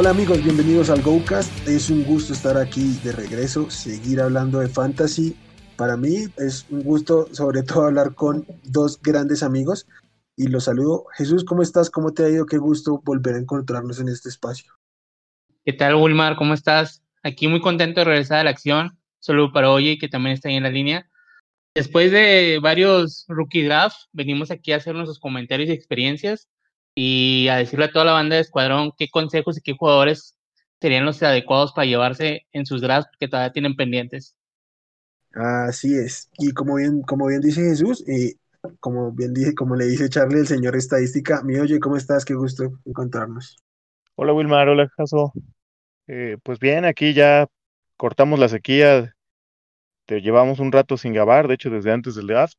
[0.00, 1.68] Hola amigos, bienvenidos al GoCast.
[1.68, 5.36] Es un gusto estar aquí de regreso, seguir hablando de fantasy.
[5.76, 9.86] Para mí es un gusto sobre todo hablar con dos grandes amigos
[10.38, 11.04] y los saludo.
[11.18, 11.90] Jesús, ¿cómo estás?
[11.90, 12.46] ¿Cómo te ha ido?
[12.46, 14.72] Qué gusto volver a encontrarnos en este espacio.
[15.66, 16.36] ¿Qué tal, Wilmar?
[16.36, 17.04] ¿Cómo estás?
[17.22, 18.98] Aquí muy contento de regresar a la acción.
[19.18, 21.10] Solo para hoy que también está ahí en la línea.
[21.74, 26.48] Después de varios rookie drafts, venimos aquí a hacer nuestros comentarios y experiencias
[26.94, 30.36] y a decirle a toda la banda de Escuadrón qué consejos y qué jugadores
[30.80, 34.34] serían los adecuados para llevarse en sus drafts que todavía tienen pendientes.
[35.32, 36.28] Así es.
[36.38, 38.34] Y como bien, como bien dice Jesús, y
[38.80, 42.24] como bien dije, como le dice Charlie, el señor estadística, mi oye, ¿cómo estás?
[42.24, 43.56] Qué gusto encontrarnos.
[44.16, 45.32] Hola Wilmar, hola Jaso.
[46.08, 47.46] Eh, pues bien, aquí ya
[47.96, 49.14] cortamos la sequía,
[50.06, 52.58] te llevamos un rato sin grabar, de hecho desde antes del draft,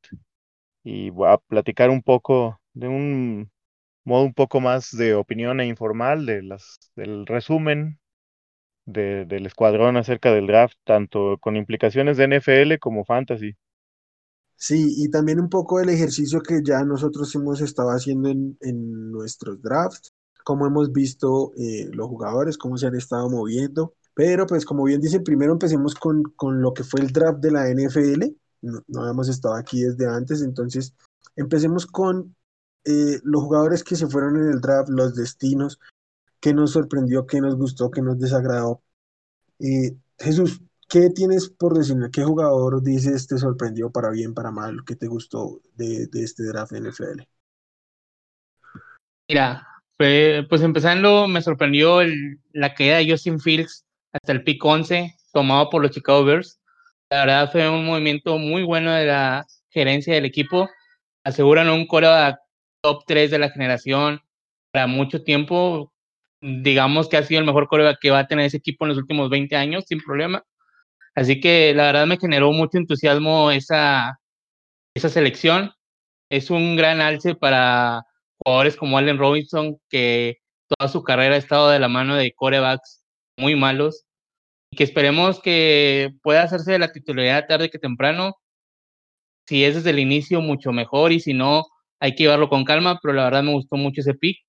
[0.84, 3.51] y voy a platicar un poco de un
[4.04, 8.00] modo un poco más de opinión e informal de las, del resumen
[8.86, 13.56] de, del escuadrón acerca del draft, tanto con implicaciones de NFL como fantasy.
[14.56, 19.12] Sí, y también un poco del ejercicio que ya nosotros hemos estado haciendo en, en
[19.12, 20.14] nuestros drafts,
[20.44, 23.96] cómo hemos visto eh, los jugadores, cómo se han estado moviendo.
[24.14, 27.52] Pero pues como bien dice, primero empecemos con, con lo que fue el draft de
[27.52, 28.36] la NFL.
[28.62, 30.94] No, no habíamos estado aquí desde antes, entonces
[31.36, 32.36] empecemos con
[32.86, 35.80] eh, los jugadores que se fueron en el draft, los destinos,
[36.40, 38.82] qué nos sorprendió, qué nos gustó, qué nos desagradó.
[39.60, 42.10] Eh, Jesús, ¿qué tienes por decirme?
[42.12, 44.84] ¿Qué jugador dices te sorprendió para bien, para mal?
[44.86, 47.22] ¿Qué te gustó de, de este draft NFL?
[49.28, 52.00] Mira, pues empezando, me sorprendió
[52.54, 56.60] la caída de Justin Fields hasta el pick 11, tomado por los Chicago Bears.
[57.12, 60.70] La verdad fue un movimiento muy bueno de la gerencia del equipo.
[61.24, 62.40] Aseguran un coreback
[62.82, 64.22] top 3 de la generación
[64.72, 65.94] para mucho tiempo.
[66.42, 68.98] Digamos que ha sido el mejor coreback que va a tener ese equipo en los
[68.98, 70.44] últimos 20 años, sin problema.
[71.16, 74.20] Así que la verdad me generó mucho entusiasmo esa,
[74.96, 75.72] esa selección.
[76.30, 78.04] Es un gran alce para
[78.44, 80.38] jugadores como Allen Robinson, que
[80.68, 83.04] toda su carrera ha estado de la mano de corebacks
[83.38, 84.06] muy malos.
[84.72, 88.36] Y que esperemos que pueda hacerse de la titularidad tarde que temprano.
[89.48, 91.12] Si es desde el inicio, mucho mejor.
[91.12, 91.66] Y si no,
[92.02, 94.40] hay que llevarlo con calma, pero la verdad me gustó mucho ese pick.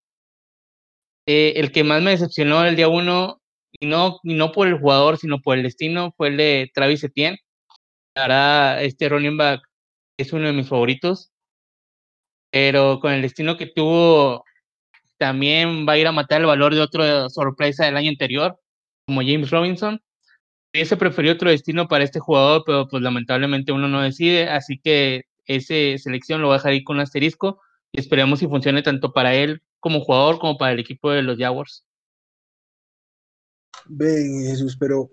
[1.26, 3.40] Eh, el que más me decepcionó el día uno,
[3.80, 7.04] y no, y no por el jugador, sino por el destino, fue el de Travis
[7.04, 7.38] Etienne.
[8.14, 9.62] La este running back
[10.18, 11.30] es uno de mis favoritos,
[12.50, 14.44] pero con el destino que tuvo,
[15.19, 18.58] también va a ir a matar el valor de otra sorpresa del año anterior,
[19.06, 20.00] como James Robinson.
[20.74, 25.22] Ese preferió otro destino para este jugador, pero pues lamentablemente uno no decide, así que
[25.47, 27.60] esa selección lo va a dejar ahí con asterisco
[27.91, 31.38] y esperemos si funcione tanto para él como jugador como para el equipo de los
[31.38, 31.84] Jaguars.
[33.86, 35.10] Ven, Jesús, pero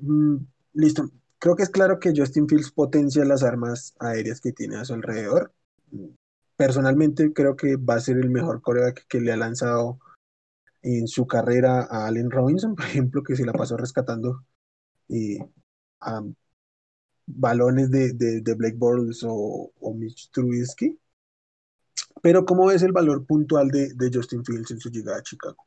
[0.00, 0.36] mm,
[0.74, 1.10] listo.
[1.38, 4.94] Creo que es claro que Justin Fields potencia las armas aéreas que tiene a su
[4.94, 5.52] alrededor.
[6.56, 9.98] Personalmente creo que va a ser el mejor coreback que le ha lanzado
[10.82, 14.44] en su carrera a Allen Robinson, por ejemplo, que se la pasó rescatando
[15.08, 15.38] y
[16.00, 16.22] a
[17.26, 20.98] balones de, de, de Blake Bortles o, o, Mitch Trubisky.
[22.20, 25.66] Pero ¿cómo es el valor puntual de, de, Justin Fields en su llegada a Chicago?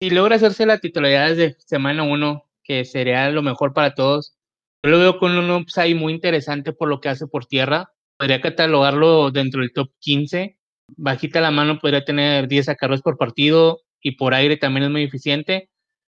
[0.00, 4.36] Si logra hacerse la titularidad desde semana 1, que sería lo mejor para todos,
[4.84, 7.92] yo lo veo con un upside muy interesante por lo que hace por tierra.
[8.18, 10.58] Podría catalogarlo dentro del top 15.
[10.96, 15.02] Bajita la mano podría tener 10 acarreos por partido y por aire también es muy
[15.02, 15.70] eficiente.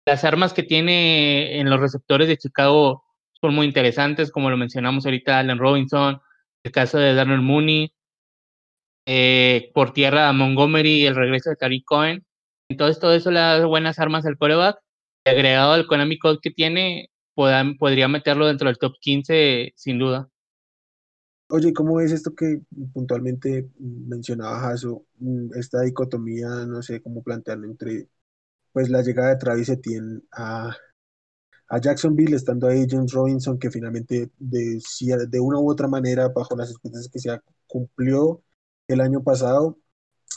[0.06, 3.04] Las armas que tiene en los receptores de Chicago
[3.42, 6.20] son muy interesantes, como lo mencionamos ahorita, Allen Robinson,
[6.64, 7.94] el caso de Darnell Mooney,
[9.06, 12.26] eh, por tierra Montgomery y el regreso de Tariq Cohen.
[12.70, 14.78] Entonces, todo eso le da buenas armas al coreback.
[15.26, 20.30] Agregado al Konami Code que tiene, podría meterlo dentro del top 15 sin duda.
[21.50, 22.62] Oye, ¿cómo es esto que
[22.94, 25.06] puntualmente mencionaba Jaso?
[25.18, 28.08] Mm, esta dicotomía, no sé cómo plantearlo entre
[28.72, 30.76] pues la llegada de Travis Etienne a,
[31.70, 34.82] a Jacksonville, estando ahí James Robinson, que finalmente de,
[35.30, 38.42] de una u otra manera, bajo las expectativas que se cumplió
[38.88, 39.78] el año pasado,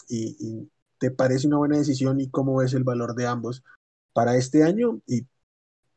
[0.09, 0.69] y,
[0.99, 3.65] te parece una buena decisión y cómo ves el valor de ambos
[4.13, 5.23] para este año y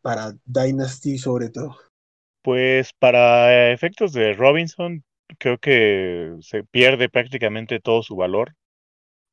[0.02, 1.78] para Dynasty sobre todo.
[2.42, 5.04] Pues para efectos de Robinson,
[5.38, 8.56] creo que se pierde prácticamente todo su valor.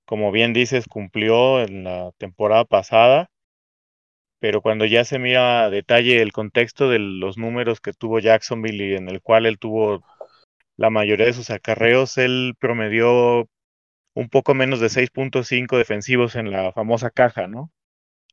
[0.05, 3.31] Como bien dices, cumplió en la temporada pasada
[4.43, 8.85] pero cuando ya se mira a detalle el contexto de los números que tuvo Jacksonville
[8.89, 10.05] y en el cual él tuvo
[10.77, 13.49] la mayoría de sus acarreos, él promedió
[14.15, 17.71] un poco menos de 6.5 defensivos en la famosa caja, ¿no?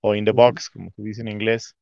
[0.02, 1.76] o in the box, como se dice en inglés.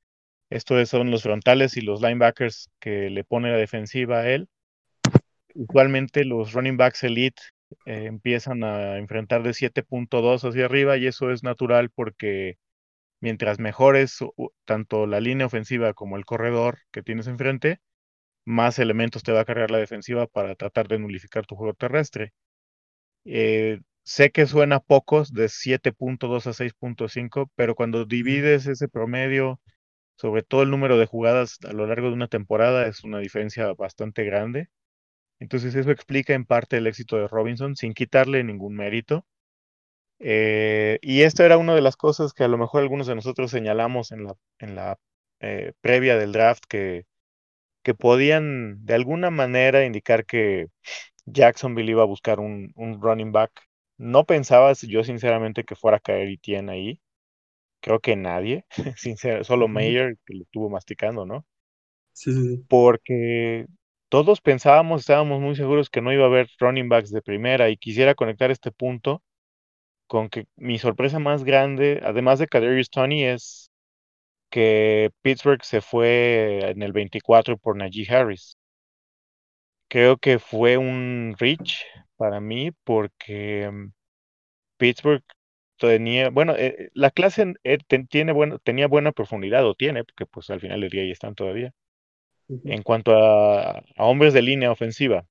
[0.49, 4.49] Estos son los frontales y los linebackers que le pone la defensiva a él.
[5.55, 7.41] Usualmente los running backs elite
[7.85, 12.57] eh, empiezan a enfrentar de 7.2 hacia arriba y eso es natural porque
[13.21, 14.19] mientras mejores
[14.65, 17.79] tanto la línea ofensiva como el corredor que tienes enfrente,
[18.45, 22.33] más elementos te va a cargar la defensiva para tratar de nulificar tu juego terrestre.
[23.25, 29.59] Eh, sé que suena pocos de 7.2 a 6.5, pero cuando divides ese promedio
[30.17, 33.73] sobre todo el número de jugadas a lo largo de una temporada es una diferencia
[33.73, 34.69] bastante grande.
[35.39, 39.25] Entonces eso explica en parte el éxito de Robinson sin quitarle ningún mérito.
[40.19, 43.51] Eh, y esto era una de las cosas que a lo mejor algunos de nosotros
[43.51, 44.99] señalamos en la, en la
[45.39, 47.05] eh, previa del draft que,
[47.83, 50.67] que podían de alguna manera indicar que
[51.25, 53.51] Jacksonville iba a buscar un, un running back.
[53.97, 57.01] No pensaba yo sinceramente que fuera a caer Etienne ahí
[57.81, 58.65] creo que nadie,
[59.43, 61.45] solo Mayer que lo estuvo masticando, ¿no?
[62.13, 63.65] Sí, sí, Porque
[64.09, 67.77] todos pensábamos, estábamos muy seguros que no iba a haber running backs de primera y
[67.77, 69.23] quisiera conectar este punto
[70.07, 73.71] con que mi sorpresa más grande, además de Kadarius Tony, es
[74.49, 78.57] que Pittsburgh se fue en el 24 por Najee Harris.
[79.89, 81.83] Creo que fue un reach
[82.17, 83.91] para mí porque mm,
[84.77, 85.23] Pittsburgh
[85.77, 87.77] tenía, bueno, eh, la clase eh,
[88.09, 91.35] tiene bueno, tenía buena profundidad, o tiene, porque pues al final del día ahí están
[91.35, 91.73] todavía,
[92.49, 95.25] en cuanto a, hombres de línea ofensiva.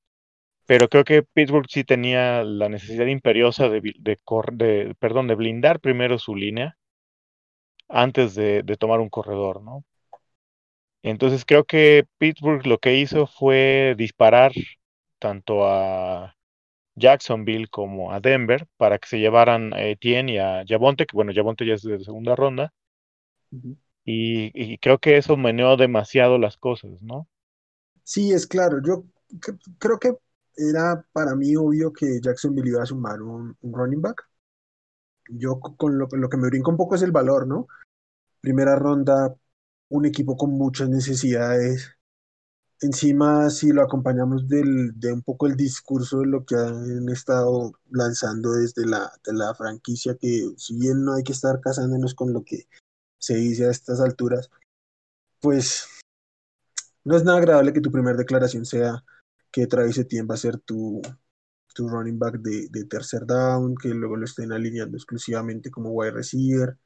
[0.67, 6.19] Pero creo que Pittsburgh sí tenía la necesidad imperiosa de, de, perdón, de blindar primero
[6.19, 6.77] su línea
[7.89, 9.85] antes de, de tomar un corredor, ¿no?
[11.03, 14.53] Entonces creo que Pittsburgh lo que hizo fue disparar
[15.21, 16.35] tanto a
[16.97, 21.33] Jacksonville como a Denver para que se llevaran a Etienne y a Javonte, que bueno,
[21.33, 22.73] Javonte ya es de segunda ronda.
[24.05, 27.29] y, creo que eso meneó demasiado las cosas, ¿no?
[28.03, 28.79] Sí, es claro.
[28.85, 29.05] Yo
[29.79, 30.13] creo que
[30.57, 34.29] era para mí obvio que Jacksonville iba a sumar un, running back.
[35.29, 37.67] Yo con lo, lo, que me brinca un poco es el valor, ¿no?
[38.41, 39.35] Primera ronda,
[39.89, 41.97] un equipo con muchas necesidades,
[42.83, 47.73] Encima, si lo acompañamos del, de un poco el discurso de lo que han estado
[47.91, 52.35] lanzando desde la, de la franquicia, que si bien no hay que estar casándonos con
[52.35, 52.69] lo que
[53.19, 54.51] se dice a estas alturas,
[55.41, 55.87] pues
[57.05, 59.03] no es nada agradable que tu primera declaración sea
[59.51, 61.01] que Travis Etienne va a ser tu,
[61.75, 66.13] tu running back de, de, tercer down, que luego lo estén alineando exclusivamente como wide
[66.13, 66.77] receiver.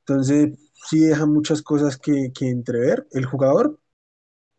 [0.00, 0.58] Entonces,
[0.88, 3.06] sí deja muchas cosas que, que entrever.
[3.10, 3.78] El jugador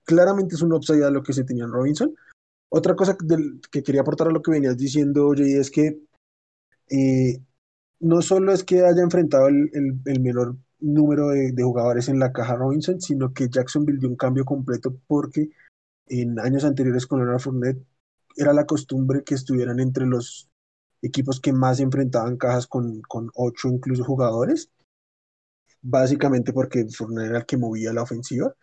[0.03, 2.15] claramente es un upside a lo que se tenía en Robinson.
[2.69, 3.17] Otra cosa
[3.71, 5.99] que quería aportar a lo que venías diciendo, Jay, es que
[6.89, 7.41] eh,
[7.99, 13.01] no solo es que haya enfrentado el, menor número de, jugadores en la caja Robinson,
[13.01, 15.49] sino que Jacksonville dio un cambio completo porque
[16.09, 17.85] en años anteriores con Leonard Fournette
[18.35, 20.49] era la costumbre que estuvieran entre los
[21.01, 24.69] equipos que más enfrentaban cajas con, con ocho incluso jugadores,
[25.81, 28.53] básicamente porque Fournette era el que movía la ofensiva.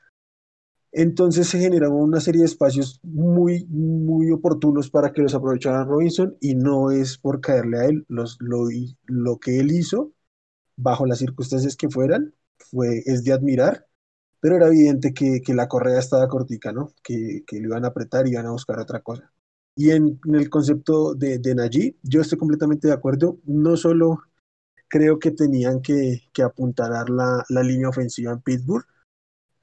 [0.96, 6.36] Entonces se generaba una serie de espacios muy, muy oportunos para que los aprovechara Robinson
[6.40, 8.04] y no es por caerle a él.
[8.08, 8.68] Los, lo,
[9.06, 10.12] lo que él hizo,
[10.76, 13.88] bajo las circunstancias que fueran, fue, es de admirar,
[14.44, 16.92] pero era evidente que, que la correa estaba cortica, ¿no?
[17.02, 19.32] Que, que le iban a apretar y iban a buscar otra cosa.
[19.74, 23.38] Y en, el concepto de, de Najee, yo estoy completamente de acuerdo.
[23.44, 24.20] No solo
[24.86, 28.84] creo que tenían que, que apuntalar la, la línea ofensiva en Pittsburgh,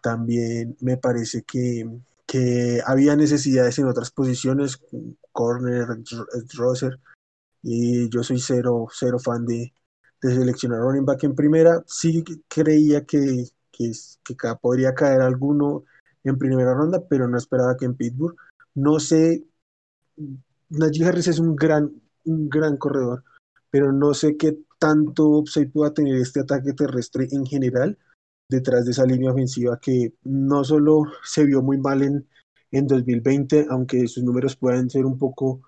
[0.01, 1.87] también me parece que,
[2.25, 4.79] que había necesidades en otras posiciones,
[5.31, 5.85] corner,
[6.55, 6.99] roser,
[7.61, 9.75] y yo soy cero, cero fan de,
[10.23, 11.83] de seleccionar running back en primera.
[11.85, 13.45] Sí creía que,
[14.23, 15.83] que, podría caer alguno
[16.23, 18.35] en primera ronda, pero no esperaba que en Pittsburgh.
[18.75, 19.43] No sé,
[20.69, 21.91] Najee Harris es un gran,
[22.25, 23.23] un gran corredor,
[23.69, 27.97] pero no sé qué tanto upside pueda tener este ataque terrestre en general
[28.49, 32.27] detrás de esa línea ofensiva que no solo se vio muy mal en,
[32.71, 35.61] en 2020, aunque sus números puedan ser un poco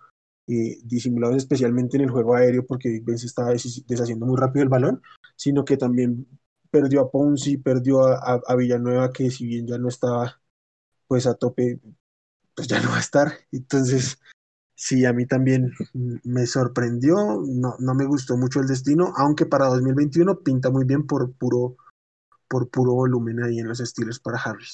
[0.48, 4.70] eh, disimulados, especialmente en el juego aéreo, porque Ben se estaba deshaciendo muy rápido el
[4.70, 5.02] balón,
[5.38, 6.28] sino que también
[6.74, 10.42] perdió a Ponzi, perdió a, Villanueva, que si bien ya no estaba
[11.08, 11.80] pues a tope,
[12.56, 13.32] pues ya no va a estar.
[13.52, 14.20] Entonces,
[14.74, 15.72] sí, a mí también
[16.24, 21.06] me sorprendió, no, no me gustó mucho el destino, aunque para 2021 pinta muy bien
[21.06, 21.76] por puro
[22.48, 24.74] por puro volumen ahí en los estilos para Harris.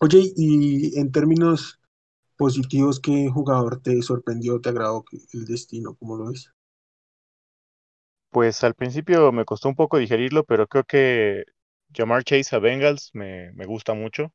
[0.00, 1.80] Oye, y en términos
[2.36, 5.94] positivos, ¿qué jugador te sorprendió, te agradó el destino?
[5.94, 6.52] ¿Cómo lo ves?
[8.30, 11.44] Pues al principio me costó un poco digerirlo, pero creo que
[11.94, 14.32] Jamar Chase a Bengals me, me gusta mucho.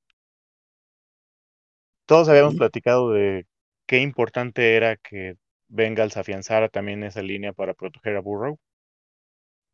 [2.06, 2.56] Todos habíamos Sí.
[2.56, 3.46] platicado de
[3.88, 5.36] qué importante era que
[5.68, 8.58] Bengals afianzara también esa línea para proteger a Burrow.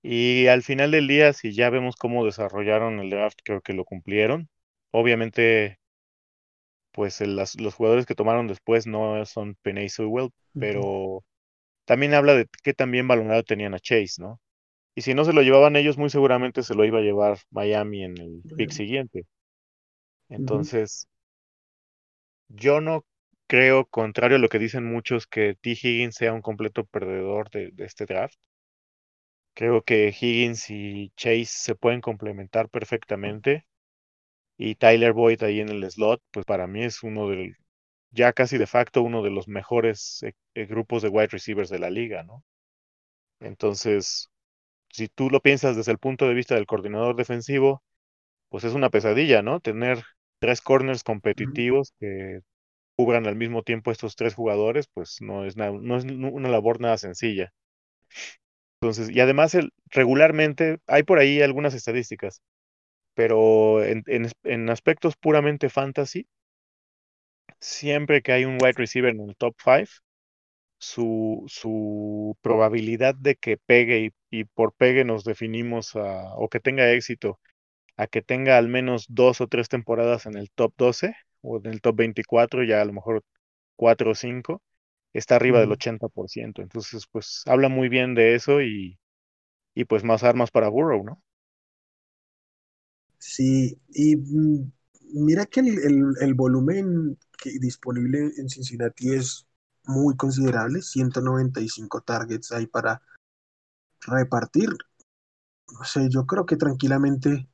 [0.03, 3.85] Y al final del día, si ya vemos cómo desarrollaron el draft, creo que lo
[3.85, 4.49] cumplieron.
[4.91, 5.79] Obviamente,
[6.91, 11.23] pues el- las- los jugadores que tomaron después no son Penny Sewell, pero
[11.89, 14.39] también habla de qué tan bien valorado tenían a Chase, ¿no?
[14.95, 18.03] Y si no se lo llevaban ellos, muy seguramente se lo iba a llevar Miami
[18.03, 19.25] en el pick siguiente.
[20.29, 21.07] Entonces,
[22.49, 23.05] yo no
[23.47, 25.71] creo, contrario a lo que dicen muchos, que T.
[25.71, 28.35] Higgins sea un completo perdedor de, de este draft.
[29.53, 33.65] Creo que Higgins y Chase se pueden complementar perfectamente.
[34.57, 37.55] Y Tyler Boyd ahí en el slot, pues para mí es uno del,
[38.11, 41.79] ya casi de facto, uno de los mejores eh, eh, grupos de wide receivers de
[41.79, 42.43] la liga, ¿no?
[43.39, 44.29] Entonces,
[44.91, 47.83] si tú lo piensas desde el punto de vista del coordinador defensivo,
[48.49, 49.59] pues es una pesadilla, ¿no?
[49.61, 50.03] Tener
[50.39, 52.41] tres corners competitivos que
[52.97, 56.81] cubran al mismo tiempo estos tres jugadores, pues no es, na- no es una labor
[56.81, 57.53] nada sencilla.
[58.81, 62.41] Entonces, y además el, regularmente hay por ahí algunas estadísticas,
[63.15, 66.27] pero en, en es- en aspectos puramente fantasy,
[67.59, 69.85] siempre que hay un wide receiver en el top 5,
[70.79, 73.99] su, su probabilidad de que pegue
[74.31, 77.39] y, y por pegue nos definimos a, o que tenga éxito,
[77.97, 81.67] a que tenga al menos dos o tres temporadas en el top 12 o en
[81.67, 83.23] el top 24, ya a lo mejor
[83.77, 84.61] cuatro o cinco,
[85.13, 85.73] está arriba del Ujú.
[85.73, 86.61] 80%.
[86.63, 88.99] Entonces, pues habla muy bien de eso y,
[89.75, 91.21] y pues más armas para Burrow, ¿no?
[93.17, 94.71] Sí, y mm,
[95.13, 97.17] mira que el, el- volumen
[97.61, 99.47] disponible en Cincinnati es
[99.85, 103.01] muy considerable, 195 targets hay para
[104.07, 104.69] repartir.
[105.73, 107.47] No sé, yo creo que tranquilamente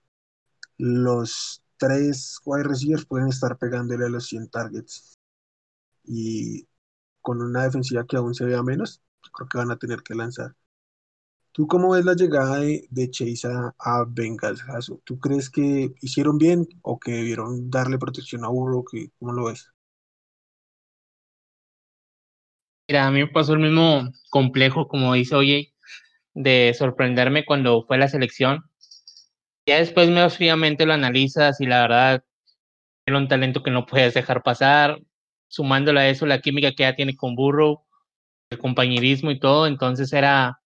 [0.78, 5.18] los tres wide receivers pueden estar pegándole a los 100 targets
[6.06, 6.68] y
[7.22, 9.02] con una defensiva que aún se vea menos,
[9.34, 10.56] creo que van a tener que lanzar.
[11.56, 14.06] ¿Tú cómo ves la llegada de, de Chase a, a?
[15.04, 18.86] ¿Tú crees que hicieron bien o que debieron darle protección a Burrow?
[18.86, 19.68] ¿Qué- ¿Cómo lo ves?
[22.88, 25.74] Mira, a mí me pasó el mismo complejo, como dice Oye,
[26.36, 28.64] de sorprenderme cuando fue la selección.
[29.68, 32.24] Ya después más fríamente lo analizas y la verdad
[33.06, 35.00] era un talento que no puedes dejar pasar,
[35.50, 37.84] sumándole a eso la química que ya tiene con Burrow,
[38.52, 40.62] el compañerismo y todo, entonces era,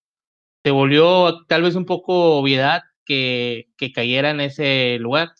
[0.63, 5.31] se volvió tal vez un poco obviedad que, que cayera en ese lugar.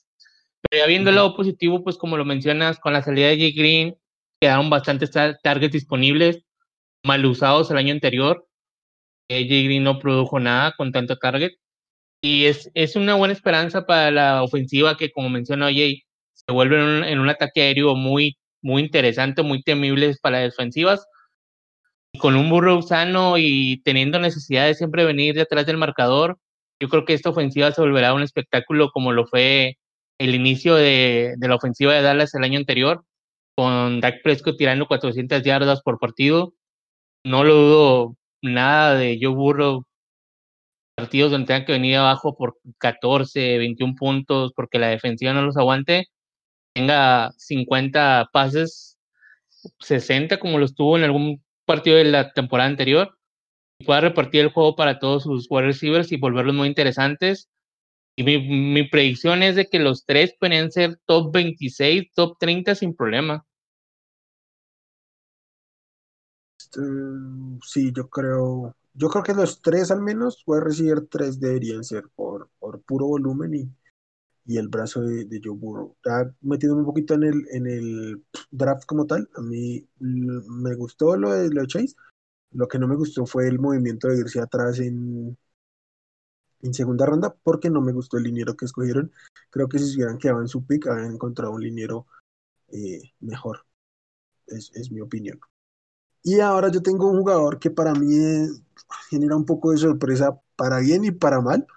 [0.70, 3.52] Pero ya viendo el lado positivo, pues como lo mencionas, con la salida de Jay
[3.54, 3.98] Green,
[4.42, 6.44] quedaron bastantes tar- targets disponibles,
[7.06, 8.48] mal usados el año anterior.
[9.30, 11.52] AJ Green no produjo nada con tanto target.
[12.22, 16.78] Y es, es una buena esperanza para la ofensiva que, como menciona Jay, se vuelve
[16.78, 21.06] en un, en un ataque aéreo muy, muy interesante, muy temible para las defensivas.
[22.18, 26.40] Con un burro sano y teniendo necesidad de siempre venir detrás del marcador,
[26.80, 29.78] yo creo que esta ofensiva se volverá un espectáculo como lo fue
[30.18, 33.04] el inicio de, de la ofensiva de Dallas el año anterior,
[33.56, 36.54] con Dak Prescott tirando 400 yardas por partido.
[37.24, 39.84] No lo dudo nada de Joe Burrow
[41.00, 45.58] partidos donde tengan que venir abajo por 14, 21 puntos porque la defensiva no los
[45.58, 46.08] aguante,
[46.74, 48.98] tenga 50 pases,
[49.80, 53.16] 60 como los tuvo en algún partido de la temporada anterior,
[53.78, 57.48] y pueda repartir el juego para todos sus wide receivers y volverlos muy interesantes.
[58.18, 62.74] Y mi, mi predicción es de que los tres pueden ser top 26, top 30
[62.74, 63.46] sin problema.
[66.60, 66.82] Este,
[67.64, 72.06] sí, yo creo, yo creo que los tres al menos, wide receiver tres deberían ser
[72.16, 73.72] por, por puro volumen y,
[74.50, 75.96] y el brazo de, de Joe Burrow.
[76.04, 81.16] Ya metiéndome un poquito en el, en el draft como tal, a mí me gustó
[81.16, 81.96] lo de, lo Chase.
[82.54, 85.38] Lo que no me gustó fue el movimiento de irse atrás en,
[86.62, 89.12] en segunda ronda, porque no me gustó el liniero que escogieron.
[89.52, 92.08] Creo que si se hubieran quedado en su pick, habrían encontrado un liniero
[92.70, 93.66] eh, mejor.
[94.48, 95.40] Es, es mi opinión.
[96.24, 98.62] Y ahora yo tengo un jugador que para mí es-
[99.10, 101.68] genera un poco de sorpresa para bien y para mal,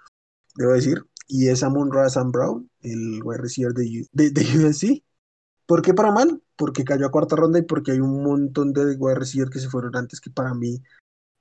[0.55, 5.03] debo decir, y es Amon Razan Brown, el wide receiver de, de, de USC.
[5.65, 6.41] ¿Por qué para mal?
[6.57, 9.95] Porque cayó a cuarta ronda y porque hay un montón de wide que se fueron
[9.95, 10.81] antes que para mí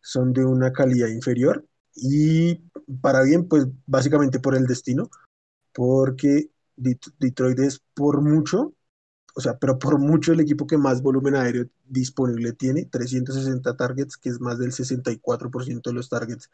[0.00, 1.66] son de una calidad inferior.
[1.94, 2.56] Y
[3.02, 5.10] para bien, pues básicamente por el destino,
[5.74, 8.74] porque Det- Detroit es por mucho,
[9.34, 14.16] o sea, pero por mucho el equipo que más volumen aéreo disponible tiene, 360 targets,
[14.18, 16.50] que es más del 64% de los targets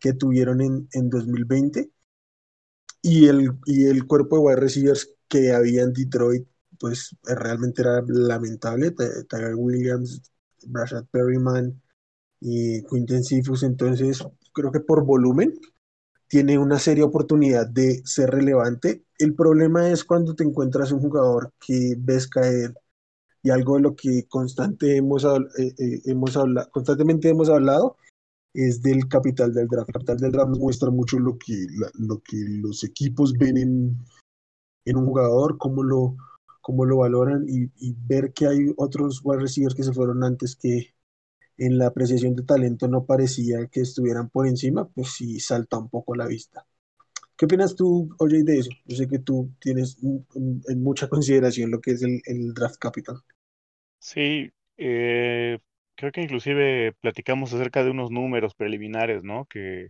[0.00, 1.90] que tuvieron en, en 2020
[3.02, 6.46] y el, y el cuerpo de wide receivers que había en Detroit,
[6.78, 8.92] pues realmente era lamentable.
[9.28, 10.22] Tyler Williams,
[10.66, 11.80] Brashad Perryman
[12.40, 15.54] y Quinton Sifus, entonces creo que por volumen
[16.26, 19.04] tiene una seria oportunidad de ser relevante.
[19.18, 22.74] El problema es cuando te encuentras un jugador que ves caer
[23.42, 24.26] y algo de lo que
[24.96, 27.96] hemos, eh, eh, hablado, constantemente hemos hablado
[28.54, 29.88] es del capital del draft.
[29.88, 33.96] El capital del draft muestra mucho lo que, lo que los equipos ven en,
[34.84, 36.16] en un jugador, cómo lo,
[36.60, 40.56] cómo lo valoran y, y, ver que hay otros wide receivers que se fueron antes
[40.56, 40.94] que
[41.58, 45.88] en la apreciación de talento no parecía que estuvieran por encima, pues sí salta un
[45.88, 46.66] poco la vista.
[47.36, 48.70] ¿Qué opinas tú, oye, de eso?
[48.84, 53.16] Yo sé que tú tienes en mucha consideración lo que es el, el draft capital.
[53.98, 55.58] Sí, eh,
[56.00, 59.44] creo que inclusive platicamos acerca de unos números preliminares, ¿no?
[59.44, 59.88] Que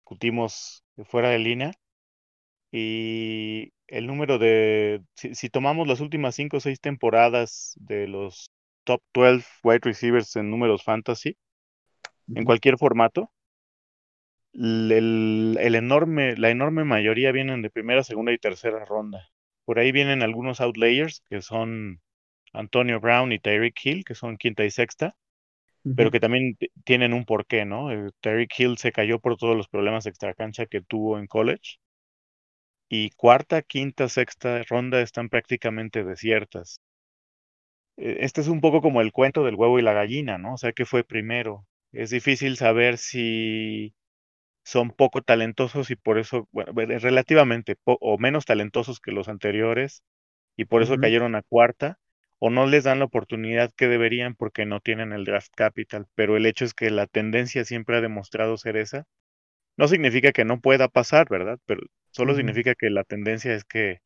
[0.00, 1.72] discutimos fuera de línea.
[2.70, 8.50] Y el número de, si, si tomamos las últimas cinco o seis temporadas de los
[8.84, 11.36] top 12 wide receivers en números fantasy,
[12.28, 13.32] en cualquier formato,
[14.52, 19.28] el, el enorme, la enorme mayoría vienen de primera, segunda y tercera ronda.
[19.64, 22.00] Por ahí vienen algunos outlayers que son
[22.56, 25.16] Antonio Brown y Tyreek Hill, que son quinta y sexta,
[25.94, 27.92] pero que también tienen un porqué, ¿no?
[27.92, 31.78] Eh, Tyreek Hill se cayó por todos los problemas extracancha que tuvo en college.
[32.88, 36.80] Y cuarta, quinta, sexta ronda están prácticamente desiertas.
[37.96, 40.54] E, este es un poco como el cuento del huevo y la gallina, ¿no?
[40.54, 41.66] O sea, ¿qué fue primero?
[41.92, 43.94] Es difícil saber si
[44.64, 50.02] son poco talentosos y por eso, bueno, relativamente o menos talentosos que los anteriores
[50.56, 51.98] y por eso cayeron a cuarta,
[52.38, 56.36] o no les dan la oportunidad que deberían porque no tienen el draft capital, pero
[56.36, 59.06] el hecho es que la tendencia siempre ha demostrado ser esa.
[59.76, 61.58] No significa que no pueda pasar, ¿verdad?
[61.66, 64.00] Pero solo significa que la tendencia es que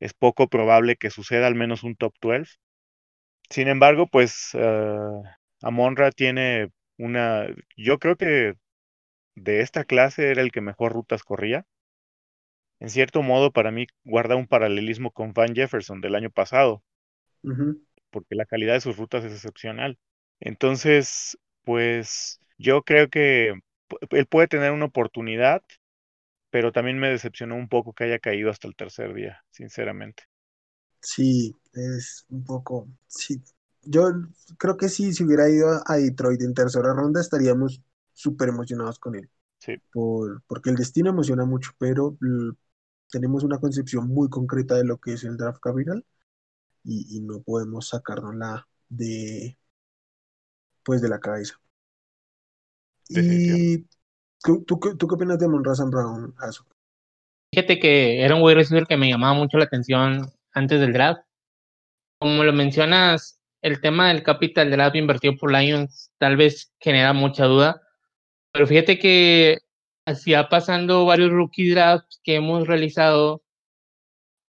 [0.00, 2.56] es poco probable que suceda al menos un top 12.
[3.50, 5.22] Sin embargo, pues uh,
[5.62, 7.46] Amonra tiene una,
[7.76, 8.54] yo creo que
[9.36, 11.66] de esta clase era el que mejor rutas corría.
[12.80, 16.82] En cierto modo, para mí guarda un paralelismo con Van Jefferson del año pasado
[18.10, 19.98] porque la calidad de sus rutas es excepcional.
[20.40, 23.54] Entonces, pues yo creo que
[24.10, 25.62] él puede tener una oportunidad,
[26.50, 30.24] pero también me decepcionó un poco que haya caído hasta el tercer día, sinceramente.
[31.00, 33.42] Sí, es un poco, sí.
[33.82, 34.10] Yo
[34.58, 37.80] creo que sí, si hubiera ido a Detroit en tercera ronda, estaríamos
[38.12, 39.30] súper emocionados con él.
[39.58, 39.78] Sí.
[39.92, 42.18] Por, porque el destino emociona mucho, pero
[43.10, 46.04] tenemos una concepción muy concreta de lo que es el draft capital
[46.84, 49.58] y, no podemos sacárnosla de
[50.84, 51.60] pues de la cabeza.
[53.08, 53.86] ¿Y
[54.42, 56.34] ¿tú, tú, qué opinas de Monra Brown,
[57.52, 61.22] Fíjate que era un wide receiver que me llamaba mucho la atención antes del draft.
[62.18, 67.44] Como lo mencionas, el tema del capital draft invertido por Lions tal vez genera mucha
[67.44, 67.82] duda,
[68.52, 69.58] pero fíjate que
[70.06, 73.42] hacía pasando varios rookie drafts que hemos realizado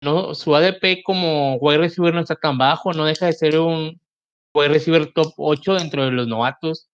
[0.01, 4.01] no, su ADP como wide receiver no está tan bajo, no deja de ser un
[4.55, 6.89] wide receiver top 8 dentro de los novatos.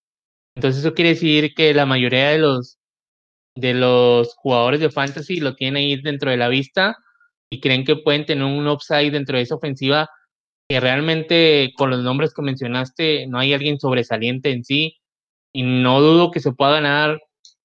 [0.56, 2.78] Entonces eso quiere decir que la mayoría de los
[3.56, 6.96] de los jugadores de fantasy lo tienen ahí dentro de la vista
[7.50, 10.08] y creen que pueden tener un upside dentro de esa ofensiva
[10.68, 14.98] que realmente con los nombres que mencionaste no hay alguien sobresaliente en sí
[15.52, 17.18] y no dudo que se pueda ganar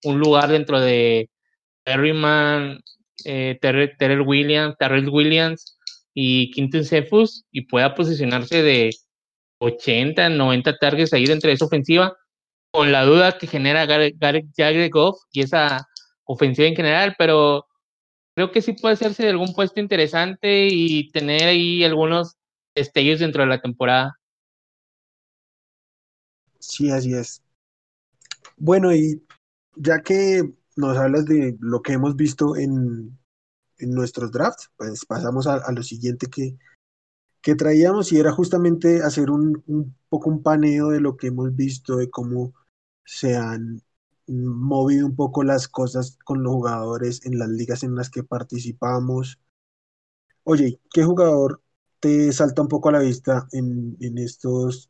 [0.04, 1.30] un lugar dentro de
[1.84, 2.82] Perryman,
[3.26, 5.78] eh, Terrell, Williams, Terrell Williams
[6.14, 8.92] y Quinton Cephus y pueda posicionarse de
[9.60, 12.16] 80, 90 targets ahí dentro de esa ofensiva,
[12.72, 15.88] con la duda que genera Gareth Jagger Goff y esa
[16.26, 17.66] ofensiva en general, pero
[18.36, 22.36] creo que sí puede hacerse de algún puesto interesante y tener ahí algunos
[22.76, 24.18] destellos dentro de la temporada.
[26.60, 27.44] Sí, así es.
[28.58, 29.22] Bueno, y
[29.76, 30.44] ya que
[30.76, 33.18] nos hablas de lo que hemos visto en,
[33.78, 36.58] en nuestros drafts, pues pasamos a, lo siguiente que,
[37.42, 41.56] que, traíamos y era justamente hacer un, un, poco un paneo de lo que hemos
[41.56, 42.54] visto, de cómo
[43.06, 43.82] se han
[44.28, 49.40] movido un poco las cosas con los jugadores en las ligas en las que participamos.
[50.44, 51.62] Oye, ¿qué jugador
[52.00, 54.90] te salta un poco a la vista en, en estos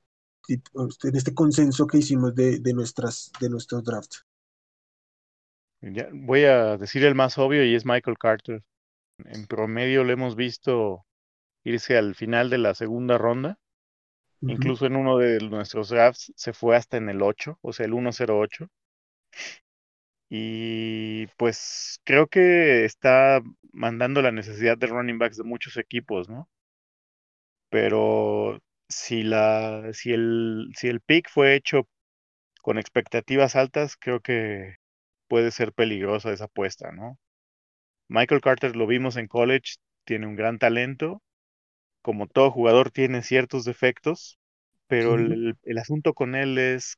[0.50, 4.26] en este consenso que hicimos de, de, nuestras, de nuestros drafts?
[5.91, 8.63] Ya, voy a decir el más obvio y es Michael Carter.
[9.26, 11.06] En promedio lo hemos visto
[11.65, 13.60] irse al final de la segunda ronda.
[14.41, 17.93] Incluso en uno de nuestros drafts se fue hasta en el 8, o sea, el
[17.93, 18.67] 108.
[20.30, 23.41] Y pues creo que está
[23.72, 26.50] mandando la necesidad de running backs de muchos equipos, ¿no?
[27.69, 31.88] Pero si la, si el, si el pick fue hecho
[32.62, 34.78] con expectativas altas, creo que
[35.28, 37.20] puede ser peligrosa esa apuesta, ¿no?
[38.10, 41.22] Michael Carter lo vimos en college, tiene un gran talento,
[42.02, 44.40] como todo jugador tiene ciertos defectos,
[44.88, 46.98] pero el, el asunto con él es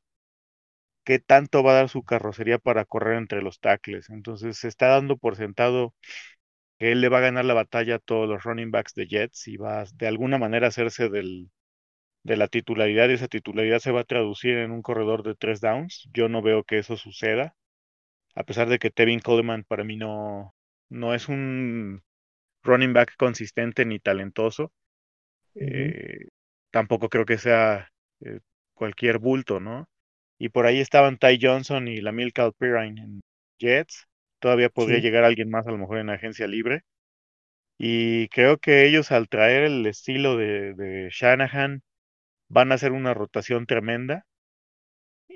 [1.04, 4.10] qué tanto va a dar su carrocería para correr entre los tackles.
[4.10, 5.94] Entonces se está dando por sentado
[6.78, 9.48] que él le va a ganar la batalla a todos los running backs de Jets
[9.48, 11.50] y va de alguna manera hacerse del,
[12.24, 15.60] de la titularidad y esa titularidad se va a traducir en un corredor de tres
[15.60, 16.08] downs.
[16.14, 17.56] Yo no veo que eso suceda,
[18.36, 20.54] a pesar de que Tevin Coleman para mí no,
[20.90, 22.02] no es un
[22.62, 24.72] running back consistente ni talentoso.
[25.54, 26.26] Eh,
[26.70, 28.40] tampoco creo que sea eh,
[28.74, 29.88] cualquier bulto, ¿no?
[30.38, 33.20] Y por ahí estaban Ty Johnson y la Milk Pirine en
[33.58, 34.06] Jets.
[34.38, 36.82] Todavía podría llegar alguien más, a lo mejor en agencia libre.
[37.78, 41.82] Y creo que ellos al traer el estilo de, de Shanahan
[42.48, 44.26] van a hacer una rotación tremenda.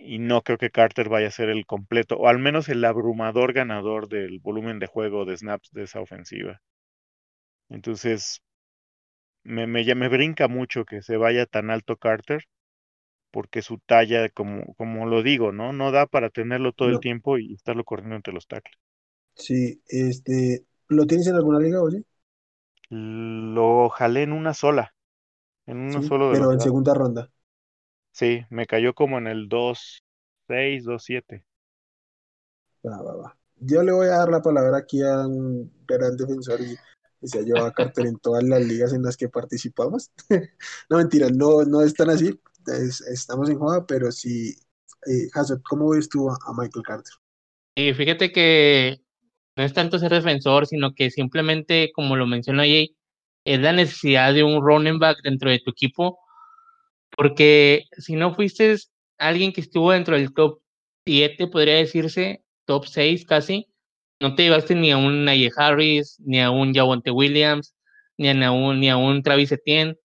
[0.01, 3.53] Y no creo que Carter vaya a ser el completo, o al menos el abrumador
[3.53, 6.61] ganador del volumen de juego de snaps de esa ofensiva.
[7.71, 8.43] Entonces,
[9.45, 12.45] me, me, me brinca mucho que se vaya tan alto Carter
[13.33, 15.73] porque su talla, como, como lo digo, ¿no?
[15.73, 18.79] No da para tenerlo todo el tiempo y estarlo corriendo entre los tackles.
[19.35, 22.05] Sí, este, ¿lo tienes en alguna liga, oye?
[22.91, 24.95] Lo jalé en una sola,
[25.67, 27.31] en uno solo Pero en segunda ronda.
[28.21, 31.43] Sí, me cayó como en el 2-6, 2-7.
[32.87, 33.39] Va, va, va.
[33.57, 36.77] Yo le voy a dar la palabra aquí a un gran defensor y,
[37.27, 40.11] se ha llevado a Carter en todas las ligas en las que participamos.
[40.91, 42.39] no, mentira, no, no es tan así,
[43.11, 44.55] estamos en joda, pero sí,
[45.07, 45.31] eh,
[45.67, 47.15] ¿cómo ves tú a, Michael Carter?
[47.75, 49.01] Y fíjate que
[49.57, 52.95] no es tanto ser defensor, sino que simplemente, como lo mencionó Jay,
[53.47, 56.19] es la necesidad de un running back dentro de tu equipo,
[57.21, 58.75] porque si no fuiste
[59.19, 60.61] alguien que estuvo dentro del top
[61.05, 63.67] 7, podría decirse, top 6 casi,
[64.23, 67.75] no te llevaste ni a un Naye Harris, ni a un Javonte Williams,
[68.17, 69.97] ni a un, ni a un Travis Etienne,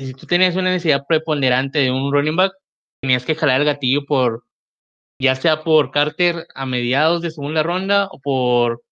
[0.00, 2.54] si tú tenías una necesidad preponderante de un running back,
[3.00, 4.42] tenías que jalar el gatillo por,
[5.20, 8.82] ya sea por Carter a mediados de segunda ronda o por,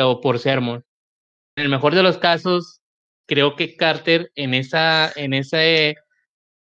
[0.00, 0.84] o por Sermon.
[1.56, 2.80] En el mejor de los casos,
[3.26, 5.64] creo que Carter en esa, en esa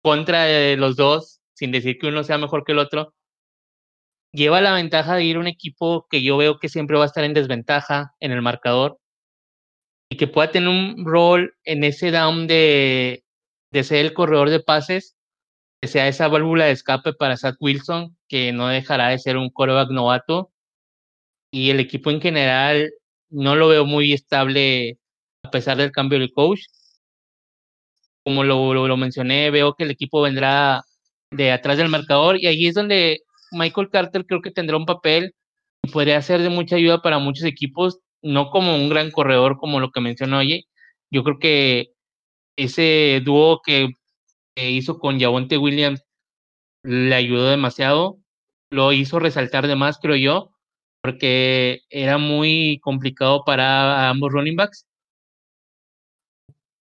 [0.08, 3.14] contra de los dos, sin decir que uno sea mejor que el otro,
[4.32, 7.08] lleva la ventaja de ir a un equipo que yo veo que siempre va a
[7.08, 9.00] estar en desventaja en el marcador
[10.10, 13.26] y que pueda tener un rol en ese down de
[13.72, 15.16] de ser el corredor de pases,
[15.82, 19.50] que sea esa válvula de escape para Zach Wilson, que no dejará de ser un
[19.50, 20.52] coreback novato.
[21.52, 22.92] Y el equipo en general
[23.30, 25.00] no lo veo muy estable
[25.44, 26.62] a pesar del cambio de coach.
[28.28, 30.84] Como lo, lo, mencioné, veo que el equipo vendrá
[31.32, 33.22] de atrás del marcador y ahí es donde
[33.54, 35.34] Michael Carter creo que tendrá un papel
[35.82, 39.80] y podría ser de mucha ayuda para muchos equipos, no como un gran corredor como
[39.80, 40.66] lo que mencionó Oye.
[41.10, 41.94] Yo creo que
[42.58, 43.92] ese dúo que,
[44.58, 46.04] hizo con Javonte Williams
[46.84, 48.18] le ayudó demasiado,
[48.72, 50.52] lo hizo resaltar de más, creo yo,
[51.02, 54.86] porque era muy complicado para ambos running backs.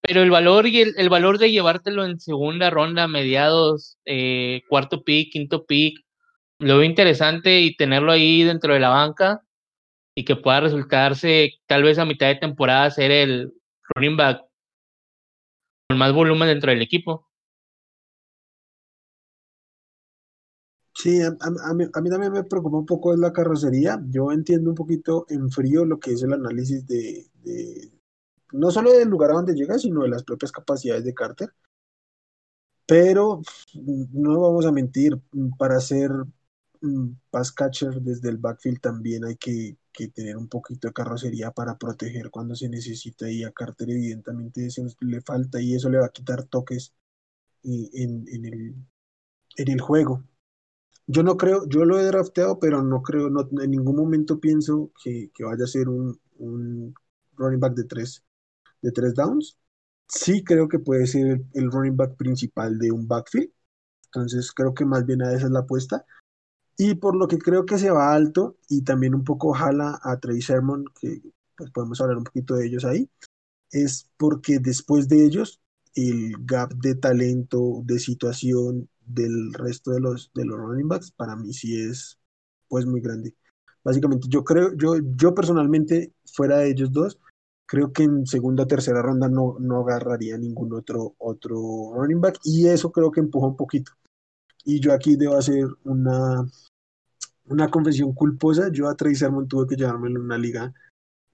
[0.06, 5.32] Pero el valor y el, valor de llevártelo en segunda ronda, mediados, eh, cuarto pick,
[5.32, 6.04] quinto pick,
[6.60, 9.42] lo veo interesante y tenerlo ahí dentro de la banca
[10.14, 13.52] y que pueda resultarse tal vez a mitad de temporada ser el
[13.94, 14.42] running back
[15.88, 17.26] con más volumen dentro del equipo.
[20.94, 24.00] Sí, a, mí, también me preocupa un poco la carrocería.
[24.08, 27.26] Yo entiendo un poquito en frío lo que es el análisis de,
[28.52, 31.52] no solo del lugar a donde llega, sino de las propias capacidades de Carter.
[32.86, 33.42] Pero
[34.12, 35.20] no vamos a mentir,
[35.58, 36.10] para ser
[37.30, 39.76] pass catcher desde el backfield también hay que,
[40.14, 44.82] tener un poquito de carrocería para proteger cuando se necesita y a Carter evidentemente eso
[45.00, 46.92] le falta y eso le va a quitar toques
[47.64, 48.74] eh, en, el,
[49.56, 50.22] en el juego.
[51.06, 54.92] Yo no creo, yo lo he drafteado, pero no creo, no, en ningún momento pienso
[55.02, 56.94] que, vaya a ser un, un,
[57.36, 58.24] running back de tres,
[58.82, 59.58] de tres downs.
[60.08, 63.50] Sí creo que puede ser el running back principal de un backfield.
[64.06, 66.04] Entonces creo que más bien a esa es la apuesta.
[66.78, 70.18] Y por lo que creo que se va alto y también un poco jala a
[70.20, 71.22] Trey Sermon, que
[71.56, 73.10] pues podemos hablar un poquito de ellos ahí,
[73.70, 75.60] es porque después de ellos
[75.94, 81.36] el gap de talento, de situación del resto de los, de los running backs, para
[81.36, 82.18] mí sí es
[82.68, 83.34] pues muy grande.
[83.84, 87.18] Básicamente, yo creo, yo, yo personalmente, fuera de ellos dos,
[87.66, 92.38] creo que en segunda o tercera ronda no, no agarraría ningún otro, otro running back
[92.44, 93.92] y eso creo que empuja un poquito.
[94.64, 96.44] Y yo aquí debo hacer una,
[97.46, 98.70] una confesión culposa.
[98.72, 100.74] Yo a Travis Sermon tuve que llevármelo en una liga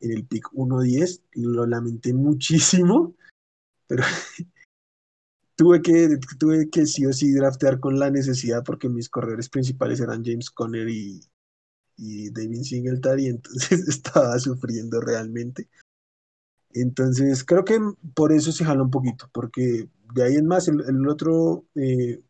[0.00, 1.22] en el pick 1-10.
[1.34, 3.14] Lo lamenté muchísimo,
[3.86, 4.02] pero
[5.56, 10.00] tuve que, tuve que sí o sí draftear con la necesidad porque mis corredores principales
[10.00, 11.20] eran James Conner y,
[11.96, 15.68] y David Singletary, entonces estaba sufriendo realmente.
[16.74, 17.78] Entonces, creo que
[18.14, 22.20] por eso se jala un poquito, porque de ahí en más, el, el otro eh,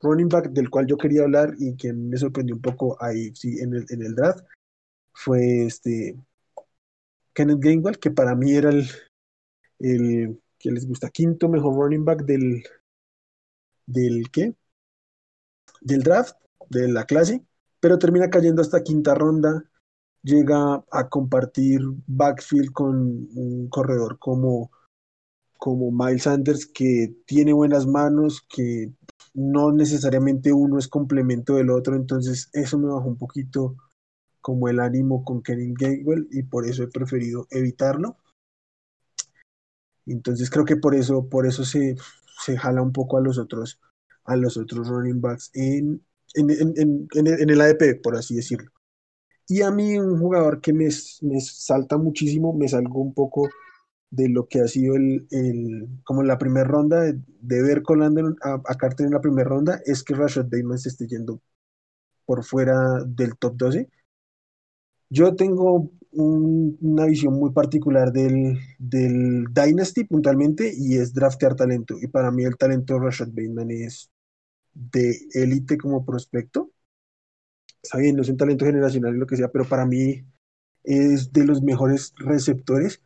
[0.00, 3.58] running back del cual yo quería hablar y que me sorprendió un poco ahí sí,
[3.60, 4.44] en, el, en el draft
[5.12, 6.16] fue este
[7.34, 8.88] Kenneth Gainwell, que para mí era el,
[9.78, 12.64] el que les gusta, quinto mejor running back del,
[13.86, 14.54] del ¿qué?
[15.80, 16.36] Del draft,
[16.68, 17.44] de la clase,
[17.80, 19.69] pero termina cayendo hasta quinta ronda,
[20.22, 22.96] llega a compartir backfield con
[23.34, 24.70] un corredor como,
[25.58, 28.92] como Miles Sanders, que tiene buenas manos, que
[29.34, 33.76] no necesariamente uno es complemento del otro, entonces eso me bajó un poquito
[34.40, 38.16] como el ánimo con Kenny Gainwell y por eso he preferido evitarlo.
[40.06, 41.94] Entonces creo que por eso, por eso se,
[42.44, 43.80] se jala un poco a los otros,
[44.24, 46.04] a los otros running backs en,
[46.34, 48.72] en, en, en el ADP, por así decirlo.
[49.50, 50.88] Y a mí un jugador que me,
[51.22, 53.48] me salta muchísimo, me salgo un poco
[54.08, 57.82] de lo que ha sido el, el como la primera ronda, de, ver
[58.42, 61.40] a, a, Carter en la primera ronda, es que Rashad Bateman se esté yendo
[62.26, 63.88] por fuera del top 12.
[65.08, 71.96] Yo tengo un, una visión muy particular del, del, Dynasty puntualmente y es draftear talento.
[72.00, 74.10] Y para mí el talento de Rashad Bateman es
[74.74, 76.70] de élite como prospecto.
[77.82, 80.24] Está bien, no es un talento generacional lo que sea, pero para mí
[80.84, 83.02] es de los mejores receptores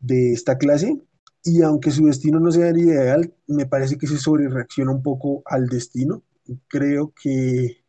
[0.00, 1.00] de esta clase
[1.44, 5.42] y aunque su destino no sea el ideal, me parece que se sobrereacciona un poco
[5.44, 6.22] al destino.
[6.68, 7.84] Creo que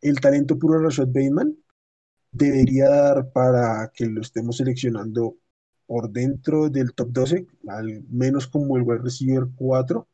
[0.00, 1.56] el talento puro de Rashad Bateman
[2.32, 5.36] debería dar para que lo estemos seleccionando
[5.86, 10.06] por dentro del top 12, al menos como el wide receiver 4,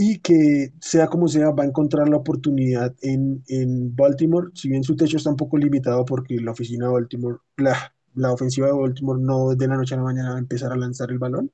[0.00, 4.84] y que sea como sea, va a encontrar la oportunidad en, en Baltimore, si bien
[4.84, 8.74] su techo está un poco limitado porque la oficina de Baltimore, la, la ofensiva de
[8.74, 11.50] Baltimore no de la noche a la mañana va a empezar a lanzar el balón.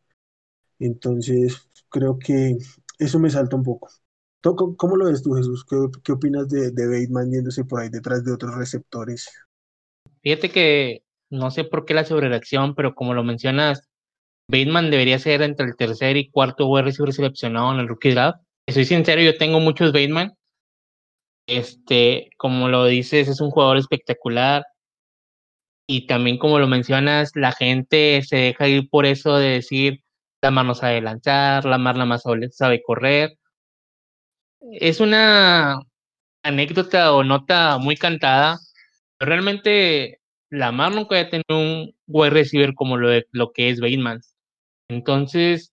[0.79, 2.59] Entonces, creo que
[2.99, 3.89] eso me salta un poco.
[4.43, 5.65] ¿Cómo, lo ves tú, Jesús?
[5.65, 9.31] ¿Qué, qué opinas de, de, Bateman yéndose por ahí detrás de otros receptores?
[10.23, 13.89] Fíjate que no sé por qué la sobrereacción, pero como lo mencionas,
[14.49, 18.39] Bateman debería ser entre el tercer y cuarto wide receiver seleccionado en el rookie draft.
[18.69, 20.33] Soy sincero, yo tengo muchos Bateman.
[21.47, 24.65] Este, como lo dices, es un jugador espectacular
[25.87, 30.03] y también como lo mencionas, la gente se deja ir por eso de decir,
[30.43, 33.37] la mar no sabe lanzar, la mar la más sabe correr.
[34.61, 35.79] Es una
[36.43, 38.59] anécdota o nota muy cantada,
[39.19, 43.71] pero realmente la mar nunca ha tenido un wide receiver como lo, de, lo que
[43.71, 44.21] es Bateman.
[44.89, 45.73] Entonces,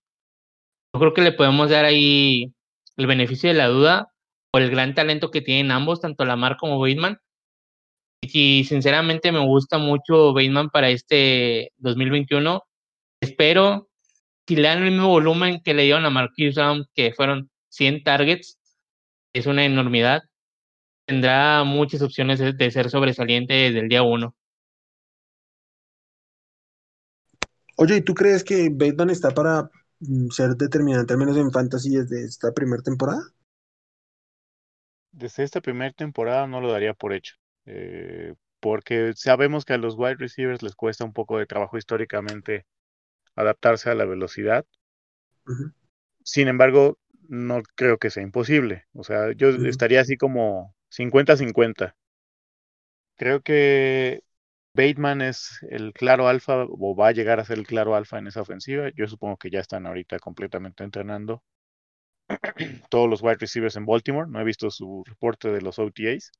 [0.94, 2.52] yo creo que le podemos dar ahí
[2.96, 4.12] el beneficio de la duda
[4.50, 7.18] por el gran talento que tienen ambos, tanto Lamar como Bateman,
[8.22, 12.62] y sinceramente me gusta mucho Bateman para este 2021.
[13.20, 13.88] Espero
[14.46, 16.56] si le dan el mismo volumen que le dieron a Marquis
[16.94, 18.58] que fueron 100 targets,
[19.32, 20.22] es una enormidad.
[21.06, 24.34] Tendrá muchas opciones de, de ser sobresaliente desde el día 1.
[27.82, 29.68] Oye, ¿y tú crees que Bateman está para
[30.30, 33.20] ser determinante, al menos en fantasy, desde esta primera temporada?
[35.10, 37.34] Desde esta primera temporada no lo daría por hecho.
[37.66, 42.66] Eh, porque sabemos que a los wide receivers les cuesta un poco de trabajo históricamente
[43.34, 44.64] adaptarse a la velocidad.
[45.48, 45.72] Uh -huh.
[46.22, 48.84] Sin embargo, no creo que sea imposible.
[48.92, 49.68] O sea, yo uh -huh.
[49.68, 51.96] estaría así como 50-50.
[53.16, 54.22] Creo que
[54.74, 58.26] Bateman es el claro alfa o va a llegar a ser el claro alfa en
[58.26, 58.90] esa ofensiva.
[58.96, 61.42] Yo supongo que ya están ahorita completamente entrenando
[62.90, 64.30] todos los wide receivers en Baltimore.
[64.30, 66.32] No he visto su reporte de los OTAs.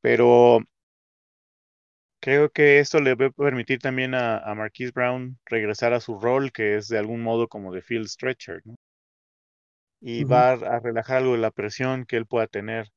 [0.00, 0.60] Pero
[2.20, 6.18] creo que esto le va a permitir también a, a Marquise Brown regresar a su
[6.20, 8.74] rol, que es de algún modo como de field stretcher, ¿no?
[10.00, 10.32] Y uh -huh.
[10.32, 12.88] va a, a relajar algo de la presión que él pueda tener.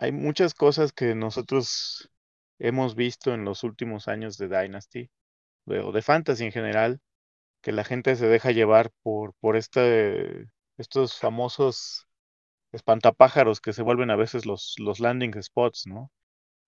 [0.00, 2.10] Hay muchas cosas que nosotros
[2.58, 5.10] hemos visto en los últimos años de Dynasty,
[5.66, 7.00] o de Fantasy en general,
[7.62, 12.06] que la gente se deja llevar por, por este, estos famosos
[12.72, 16.10] espantapájaros que se vuelven a veces los, los landing spots, ¿no?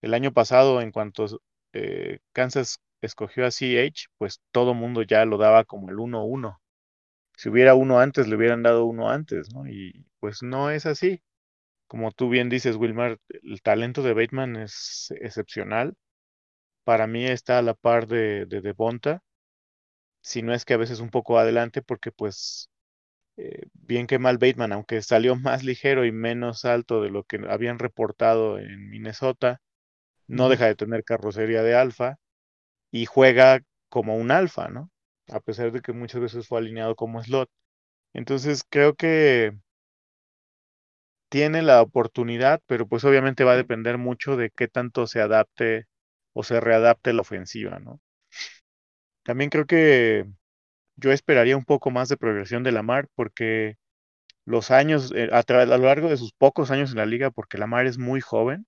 [0.03, 1.27] El año pasado, en cuanto
[1.73, 6.61] eh, Kansas escogió a CH, pues todo mundo ya lo daba como el 1-1.
[7.37, 9.67] Si hubiera uno antes, le hubieran dado uno antes, ¿no?
[9.67, 11.23] Y pues no es así.
[11.91, 15.95] Como tú bien dices, Wilmar, el talento de Bateman es excepcional.
[16.85, 18.61] Para mí está a la par de, de
[20.21, 22.69] si no es que a veces un poco adelante, porque pues
[23.37, 27.41] eh, bien que mal Bateman, aunque salió más ligero y menos alto de lo que
[27.51, 29.61] habían reportado en Minnesota,
[30.29, 32.17] no deja de tener carrocería de alfa
[32.93, 34.91] y juega como un alfa, ¿no?
[35.29, 37.51] A pesar de que muchas veces fue alineado como slot.
[38.15, 39.53] Entonces creo que
[41.31, 45.87] tiene la oportunidad, pero pues obviamente va a depender mucho de qué tanto se adapte
[46.35, 48.01] o se readapte la ofensiva, ¿no?
[49.23, 50.27] También creo que
[50.97, 53.77] yo esperaría un poco más de progresión de Lamar porque
[54.47, 57.59] los años, eh, a, a, lo largo de sus pocos años en la liga, porque
[57.59, 58.67] Lamar es muy joven,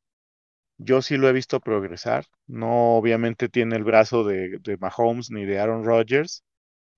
[0.78, 2.26] yo sí lo he visto progresar.
[2.46, 6.44] No obviamente tiene el brazo de, de Mahomes ni de Aaron Rodgers,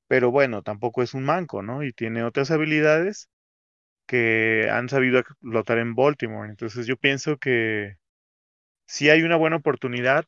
[0.08, 1.82] pero bueno, tampoco es un manco, ¿no?
[1.84, 3.28] Y tiene otras habilidades
[4.06, 6.48] que han sabido explotar en Baltimore.
[6.50, 7.96] Entonces yo pienso que
[8.86, 10.26] sí hay una buena oportunidad.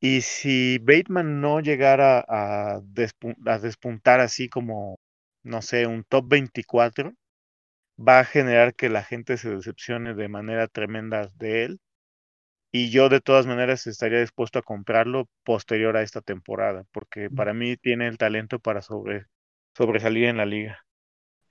[0.00, 2.80] Y si Bateman no llegara a, a
[3.60, 4.98] despuntar así como,
[5.42, 7.12] no sé, un top 24,
[7.98, 11.80] va a generar que la gente se decepcione de manera tremenda de él.
[12.72, 17.54] Y yo de todas maneras estaría dispuesto a comprarlo posterior a esta temporada, porque para
[17.54, 19.26] mí tiene el talento para sobre,
[19.76, 20.85] sobresalir en la liga.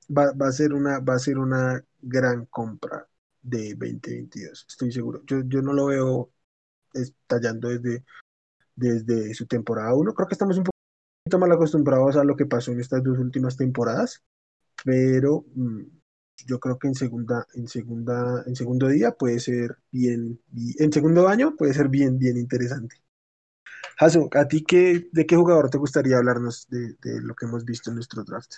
[0.10, 3.08] Va, va, a ser una, va a ser una gran compra
[3.42, 5.24] de 2022, estoy seguro.
[5.26, 6.32] Yo, yo no lo veo
[6.94, 8.04] estallando desde,
[8.76, 10.14] desde su temporada 1.
[10.14, 13.58] Creo que estamos un poquito mal acostumbrados a lo que pasó en estas dos últimas
[13.58, 14.24] temporadas,
[14.84, 15.84] pero mmm,
[16.46, 20.42] yo creo que en segunda, en segunda, en segundo día puede ser bien,
[20.80, 23.02] en segundo año puede ser bien, bien interesante.
[23.98, 27.64] Jaso, ¿a ti qué, de qué jugador te gustaría hablarnos de, de, lo que hemos
[27.66, 28.56] visto en nuestro draft?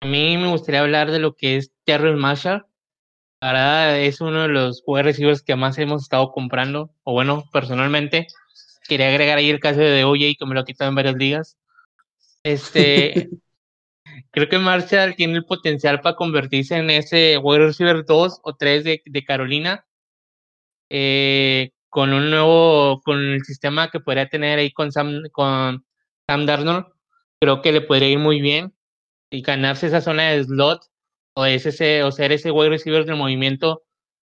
[0.00, 2.64] A mí me gustaría hablar de lo que es Terrell Marshall.
[3.40, 8.26] Ahora es uno de los wide receivers que más hemos estado comprando, o bueno, personalmente.
[8.88, 11.58] Quería agregar ahí el caso de OJ, que me lo quitado en varias ligas.
[12.44, 13.28] Este,
[14.30, 18.84] creo que Marshall tiene el potencial para convertirse en ese wide receiver 2 o 3
[18.84, 19.84] de, de Carolina.
[20.90, 25.84] Eh, con un nuevo, con el sistema que podría tener ahí con Sam, con
[26.26, 26.86] Sam Darnold,
[27.40, 28.72] creo que le podría ir muy bien
[29.30, 30.80] y ganarse esa zona de slot
[31.34, 33.82] o, ese, o ser ese wide receiver del movimiento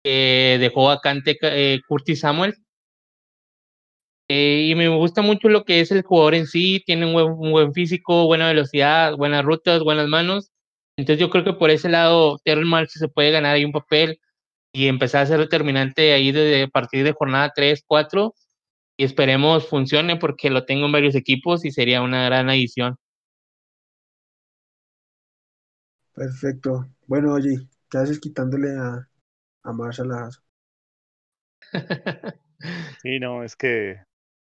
[0.02, 2.54] que dejó vacante eh, Curtis Samuel.
[4.28, 7.72] Eh, y me gusta mucho lo que es el jugador en sí, tiene un buen,
[7.72, 10.50] físico, buena velocidad, buenas rutas, buenas manos.
[10.96, 14.18] Entonces yo creo que por ese lado Terrell Marshall se puede ganar ahí un papel
[14.72, 18.34] y empezar a ser determinante ahí desde a partir de jornada 3, 4
[18.96, 22.96] y esperemos funcione porque lo tengo en varios equipos y sería una gran adición.
[26.16, 26.88] Perfecto.
[27.06, 29.08] Bueno, oye, ¿qué haces quitándole a,
[29.64, 30.30] a Marshall a
[33.02, 33.96] Sí, no, es que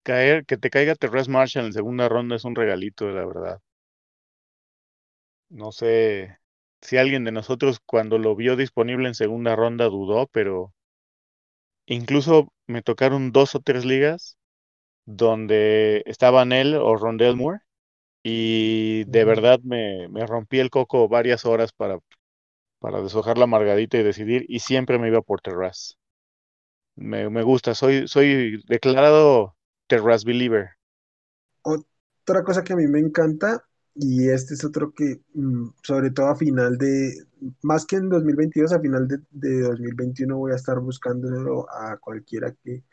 [0.04, 3.62] caer, que te caiga Terrence Marshall en segunda ronda es un regalito, la verdad.
[5.50, 6.38] No sé
[6.84, 10.72] si alguien de nosotros cuando lo vio disponible en segunda ronda dudó, pero
[11.88, 14.38] incluso me tocaron dos o tres ligas
[15.06, 17.62] donde estaban él o Rondell Moore
[18.28, 22.00] y de verdad me, me rompí el coco varias horas para,
[22.80, 26.00] para deshojar la margadita y decidir y siempre me iba por Terraz.
[26.96, 30.70] Me, me gusta, soy, soy declarado Terraz Believer.
[31.62, 33.64] Otra cosa que a mí me encanta
[33.94, 35.22] y este es otro que,
[35.84, 37.14] sobre todo a final de,
[37.62, 42.52] más que en 2022, a final de, de 2021 voy a estar buscándolo a cualquiera
[42.64, 42.84] que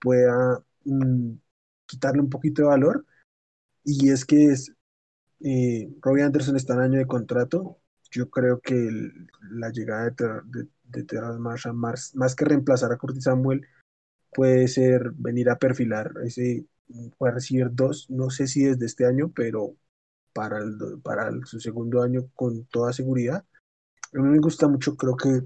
[0.00, 1.32] pueda mmm,
[1.84, 3.04] quitarle un poquito de valor.
[3.88, 4.72] Y es que es,
[5.40, 7.78] eh, Robbie Anderson está en año de contrato.
[8.10, 8.90] Yo creo que
[9.50, 13.64] la llegada de, de, de Terrence Marshall, más, más que reemplazar a Curtis Samuel,
[14.34, 16.66] puede ser venir a perfilar ese,
[17.16, 19.76] puede recibir dos, no sé si desde este año, pero
[20.32, 23.44] para, el, para su segundo año con toda seguridad.
[24.14, 25.42] A mí me gusta mucho, creo que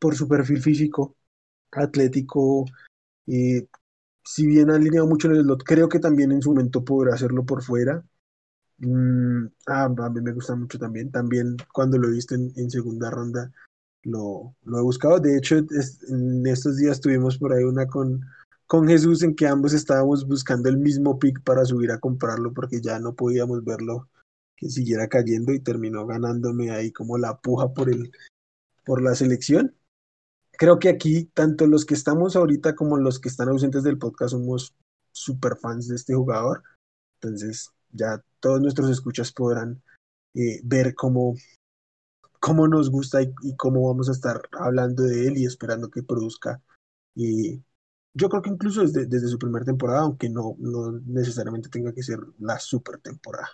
[0.00, 1.16] por su perfil físico,
[1.70, 2.64] atlético,
[3.28, 3.68] eh,
[4.24, 7.14] si bien ha alineado mucho en el slot, creo que también en su momento podrá
[7.14, 8.02] hacerlo por fuera.
[8.78, 11.10] Mm, ah, a mí me gusta mucho también.
[11.10, 13.52] También cuando lo viste en, en segunda ronda
[14.04, 15.20] lo, lo, he buscado.
[15.20, 18.22] De hecho, es, en estos días tuvimos por ahí una con,
[18.66, 22.80] con Jesús en que ambos estábamos buscando el mismo pick para subir a comprarlo porque
[22.80, 24.08] ya no podíamos verlo
[24.56, 28.12] que siguiera cayendo y terminó ganándome ahí como la puja por el
[28.84, 29.74] por la selección.
[30.64, 34.30] Creo que aquí, tanto los que estamos ahorita como los que están ausentes del podcast,
[34.30, 34.74] somos
[35.12, 36.62] super fans de este jugador.
[37.20, 39.82] Entonces, ya todos nuestros escuchas podrán
[40.32, 41.34] eh, ver cómo,
[42.40, 46.62] cómo nos gusta y, cómo vamos a estar hablando de él y esperando que produzca.
[47.14, 47.62] Y
[48.14, 52.02] yo creo que incluso desde, desde su primera temporada, aunque no, no necesariamente tenga que
[52.02, 53.50] ser la super temporada.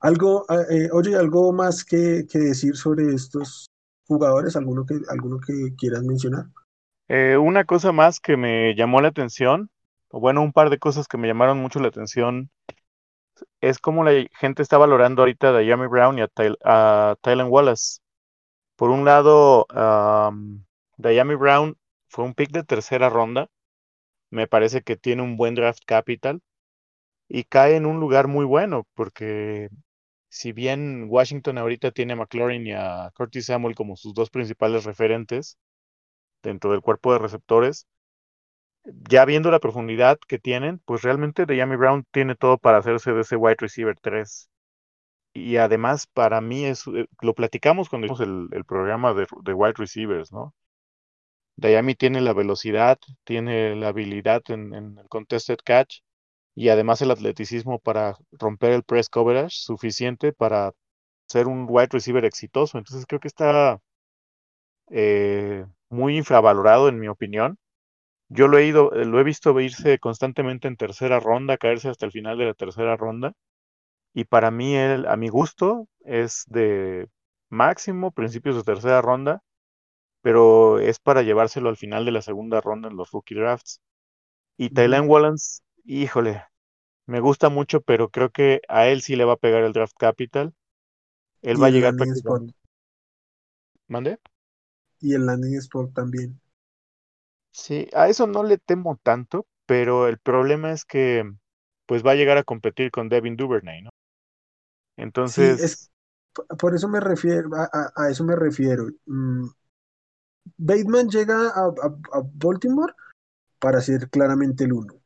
[0.00, 3.68] Algo, ah, eh, oye, algo más que, que, decir sobre estos
[4.06, 6.46] jugadores, alguno que, alguno que quieras mencionar.
[7.08, 9.70] Eh, una cosa más que me llamó la atención,
[10.08, 12.50] o bueno, un par de cosas que me llamaron mucho la atención,
[13.60, 18.00] es cómo la gente está valorando ahorita a Yami Brown y a, Tylen Wallace.
[18.76, 20.64] Por un lado, um,
[20.96, 21.76] Diami Brown
[22.08, 23.48] fue un pick de tercera ronda.
[24.30, 26.42] Me parece que tiene un buen draft capital
[27.28, 29.70] y cae en un lugar muy bueno porque
[30.34, 34.82] si bien Washington ahorita tiene a McLaurin y a Curtis Samuel como sus dos principales
[34.84, 35.58] referentes
[36.42, 37.86] dentro del cuerpo de receptores,
[38.84, 43.20] ya viendo la profundidad que tienen, pues realmente Yami Brown tiene todo para hacerse de
[43.20, 44.50] ese wide receiver 3.
[45.34, 50.32] Y además, para mí, es, eh, lo platicamos cuando hicimos el, programa de, wide receivers,
[50.32, 50.52] ¿no?
[51.54, 56.00] Dayami tiene la velocidad, tiene la habilidad en, en, el contested catch
[56.54, 60.72] y además el atleticismo para romper el press coverage suficiente para
[61.28, 62.78] ser un wide receiver exitoso.
[62.78, 63.80] Entonces creo que está
[64.90, 67.58] eh, muy infravalorado en mi opinión.
[68.28, 72.06] Yo lo he ido, eh, lo he visto irse constantemente en tercera ronda, caerse hasta
[72.06, 73.34] el final de la tercera ronda.
[74.14, 77.08] Y para mí, él, a mi gusto, es de
[77.50, 79.42] máximo principios de tercera ronda,
[80.22, 83.80] pero es para llevárselo al final de la segunda ronda en los rookie drafts.
[84.58, 86.44] Y Tylen Wallace, híjole,
[87.06, 89.96] me gusta mucho, pero creo que a él sí le va a pegar el draft
[89.98, 90.54] capital.
[91.42, 92.54] Él va a llegar prácticamente.
[93.86, 94.18] ¿Mande?
[95.00, 96.40] Y el landing spot también.
[97.52, 101.30] Sí, a eso no le temo tanto, pero el problema es que
[101.86, 103.90] pues va a llegar a competir con Devin Duvernay, ¿no?
[104.96, 105.58] Entonces.
[105.58, 105.90] Sí, es,
[106.58, 108.88] por eso me refiero, a, eso me refiero.
[109.06, 109.46] Mm,
[110.56, 112.92] Bateman llega a, a, Baltimore
[113.58, 115.03] para ser claramente el uno.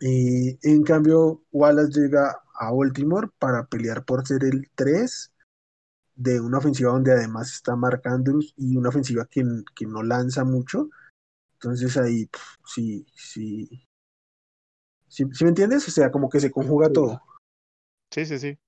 [0.00, 5.32] Y en cambio, Wallace llega a Baltimore para pelear por ser el 3
[6.14, 9.44] de una ofensiva donde además está Mark Andrews y una ofensiva que,
[9.74, 10.88] que no lanza mucho
[11.62, 12.26] entonces ahí,
[12.64, 13.68] sí, sí,
[15.08, 15.86] sí, me entiendes?
[15.86, 17.20] O sea, como que se conjuga todo.
[18.10, 18.58] Sí, sí, sí.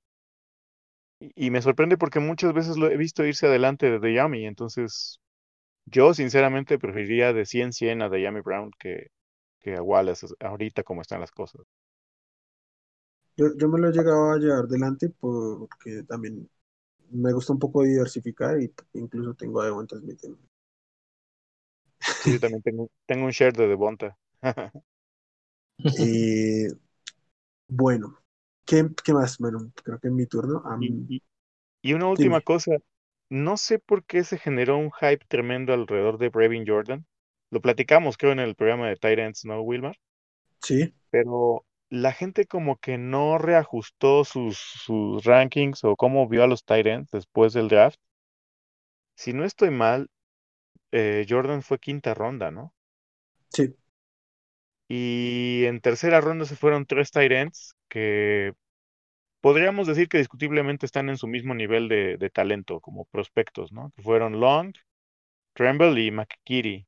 [1.18, 5.20] Y, me sorprende porque muchas veces lo he visto irse adelante de Yami, entonces
[5.86, 9.06] yo sinceramente preferiría de 100-100 a Yami Brown que,
[9.62, 11.62] que a Wallace ahorita como están las cosas.
[13.36, 16.48] Yo, yo me lo he llegado a llevar adelante porque también
[17.10, 20.20] me gusta un poco diversificar y incluso tengo a Devonta Smith
[22.00, 24.16] Sí, yo también tengo, tengo un share de Devonta.
[25.98, 26.68] eh,
[27.68, 28.18] bueno,
[28.64, 29.38] ¿qué, ¿qué, más?
[29.38, 30.62] Bueno, creo que en mi turno.
[31.82, 32.72] y, una última cosa,
[33.28, 37.06] no sé por qué se generó un hype tremendo alrededor de Brevin Jordan.
[37.52, 39.96] Lo platicamos, creo, en el programa de Titans, ¿no, Wilmar?
[40.62, 40.94] Sí.
[41.10, 46.64] Pero la gente como que no reajustó sus, sus rankings o cómo vio a los
[46.64, 48.00] Titans después del draft.
[49.14, 50.10] Si no estoy mal,
[50.92, 52.74] eh, Jordan fue quinta ronda, ¿no?
[53.54, 53.76] Sí.
[54.88, 57.54] Y en tercera ronda se fueron tres tight
[57.88, 58.52] que
[59.40, 63.92] podríamos decir que discutiblemente están en su mismo nivel de, de talento como prospectos, ¿no?
[63.96, 64.74] Que fueron Long,
[65.54, 66.86] Tremble y McKitty.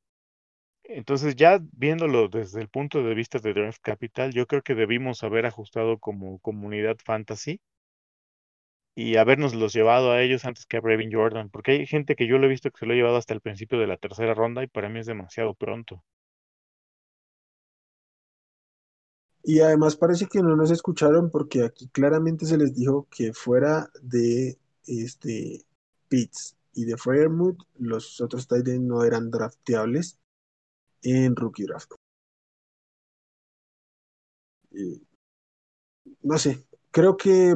[0.85, 5.23] Entonces, ya viéndolo desde el punto de vista de Draft Capital, yo creo que debimos
[5.23, 7.61] haber ajustado como comunidad fantasy
[8.95, 12.27] y habernos los llevado a ellos antes que a Brevin Jordan, porque hay gente que
[12.27, 14.35] yo lo he visto que se lo ha llevado hasta el principio de la tercera
[14.35, 16.03] ronda y para mí es demasiado pronto.
[19.43, 23.91] Y además parece que no nos escucharon porque aquí claramente se les dijo que fuera
[24.03, 25.65] de este
[26.09, 30.19] Pitts y de Fairmouth, los otros Titans no eran drafteables
[31.05, 31.93] en Rookie Draft.
[36.23, 37.55] no sé, creo que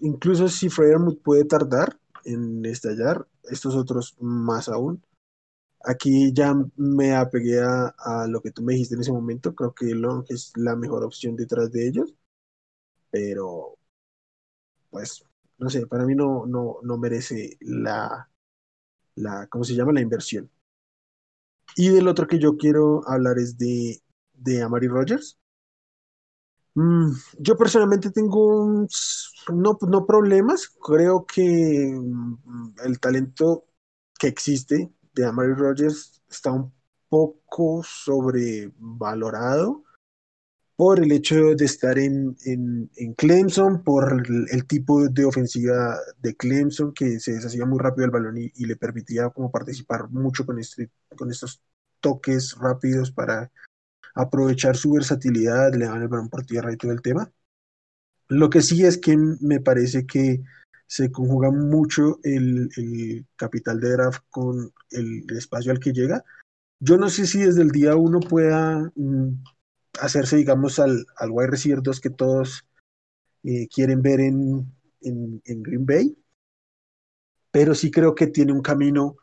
[0.00, 5.02] incluso si Freyermuth puede tardar en estallar, estos otros más aún.
[5.84, 9.54] Aquí ya me apegué a, lo que tú me dijiste en ese momento.
[9.54, 12.14] Creo que Long es la mejor opción detrás de ellos.
[13.10, 13.78] Pero,
[14.90, 15.24] pues,
[15.58, 18.30] no sé, para mí no, no, no merece la,
[19.16, 19.92] la, ¿cómo se llama?
[19.92, 20.50] La inversión.
[21.76, 24.02] Y del otro que yo quiero hablar es de,
[24.34, 25.38] de Amari Rogers.
[26.74, 28.86] Mm, yo personalmente tengo
[29.52, 33.66] no, no problemas, creo que mm, el talento
[34.18, 36.72] que existe de Amari Rogers está un
[37.08, 39.84] poco sobrevalorado
[40.82, 44.20] por el hecho de estar en, en, Clemson, por
[44.50, 48.74] el, tipo de ofensiva de Clemson que se deshacía muy rápido el balón y, le
[48.74, 51.62] permitía como participar mucho con, este, con estos
[52.00, 53.52] toques rápidos para
[54.16, 57.30] aprovechar su versatilidad, le dan el balón por tierra y todo el tema.
[58.26, 60.42] Lo que sí es que me parece que
[60.88, 66.24] se conjuga mucho el, el capital de draft con el espacio al que llega.
[66.80, 69.28] Yo no sé si desde el día uno pueda mm,
[70.00, 72.64] hacerse, digamos, al, al wide receiver 2 que todos
[73.44, 74.72] eh, quieren ver en,
[75.02, 76.16] en, Green Bay,
[77.50, 79.16] pero sí creo que tiene un camino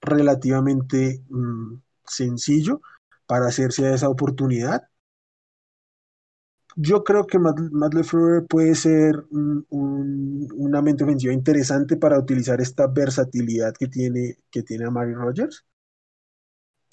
[0.00, 2.80] relativamente mm, sencillo
[3.26, 4.82] para hacerse a esa oportunidad.
[6.76, 9.24] Yo creo que Matt, Matt LeFleur puede ser
[9.70, 15.64] una mente ofensiva interesante para utilizar esta versatilidad que tiene, que tiene a Mary Rogers.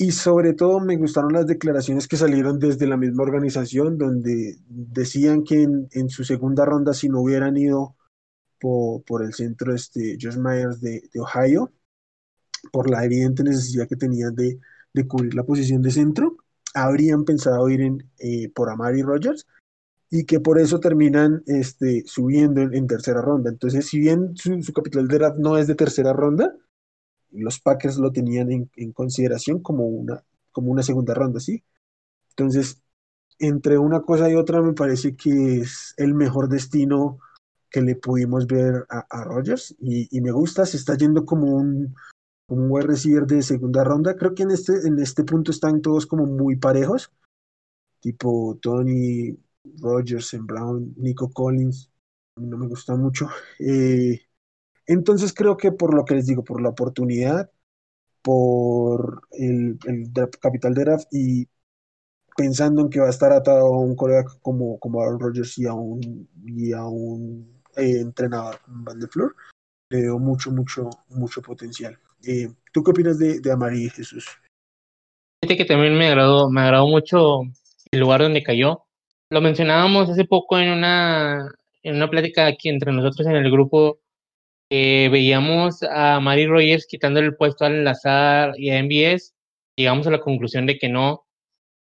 [0.02, 5.44] Y sobre todo me gustaron las declaraciones que salieron desde la misma organización, donde decían
[5.44, 7.96] que en, su segunda ronda, si no hubieran ido
[8.60, 11.72] por, el centro este, Josh Myers de, Ohio,
[12.72, 14.60] por la evidente necesidad que tenían de,
[15.08, 16.36] cubrir la posición de centro,
[16.74, 19.46] habrían pensado ir en, eh, por Amari Rogers
[20.10, 23.52] y que por eso terminan este, subiendo en, tercera ronda.
[23.52, 26.56] Entonces, si bien su, su capital de draft no es de tercera ronda,
[27.32, 31.64] los Packers lo tenían en, consideración como una, como una segunda ronda, ¿sí?
[32.30, 32.82] Entonces,
[33.40, 37.20] entre una cosa y otra, me parece que es el mejor destino
[37.70, 41.96] que le pudimos ver a, a Rogers y, me gusta, se está yendo como un,
[42.48, 44.16] un wide receiver de segunda ronda.
[44.16, 47.12] Creo que en este, en este punto están todos como muy parejos,
[48.02, 49.38] tipo Tony
[49.80, 51.92] Rogers, en Brown, Nico Collins,
[52.36, 53.30] no me gusta mucho.
[53.60, 54.20] Eh,
[54.92, 57.50] entonces creo que por lo que les digo, por la oportunidad,
[58.22, 59.78] por el,
[60.40, 61.48] capital de draft y
[62.36, 65.66] pensando en que va a estar atado a un colega como, como Aaron Rodgers y
[65.66, 69.36] a un, y a un eh, entrenador, Van de Flor,
[69.90, 71.98] le veo mucho, mucho, mucho potencial.
[72.26, 74.26] Eh, ¿Tú qué opinas de, de Amari Jesús?
[75.42, 77.42] Fíjate que también me agradó, me agradó mucho
[77.92, 78.84] el lugar donde cayó.
[79.30, 81.50] Lo mencionábamos hace poco en una,
[81.84, 84.00] en una plática aquí entre nosotros en el grupo
[84.74, 89.34] eh, veíamos a Mari Rogers quitándole el puesto al Lazar y a MBS,
[89.76, 91.26] llegamos a la conclusión de que no,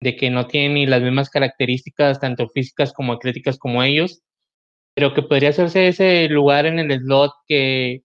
[0.01, 4.23] de que no tiene ni las mismas características, tanto físicas como atléticas como ellos,
[4.95, 8.03] pero que podría hacerse ese lugar en el slot que,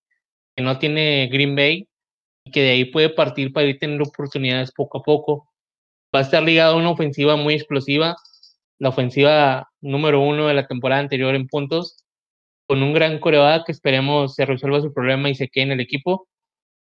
[0.56, 1.88] que no tiene Green Bay
[2.46, 5.50] y que de ahí puede partir para ir teniendo oportunidades poco a poco.
[6.16, 8.16] Va a estar ligado a una ofensiva muy explosiva,
[8.80, 12.07] la ofensiva número uno de la temporada anterior en puntos,
[12.68, 15.80] con un gran coreback que esperemos se resuelva su problema y se quede en el
[15.80, 16.28] equipo.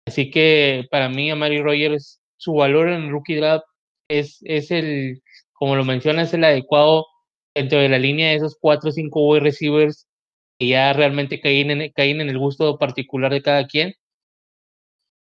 [0.08, 3.66] Así que para mí, a Mary Rogers, su valor en rookie draft
[4.10, 5.22] es, es el,
[5.54, 7.06] como lo menciona, es el adecuado
[7.56, 10.08] dentro de la línea de esos cuatro o cinco wide receivers
[10.60, 13.94] que ya realmente caen en, caen en el gusto particular de cada quien.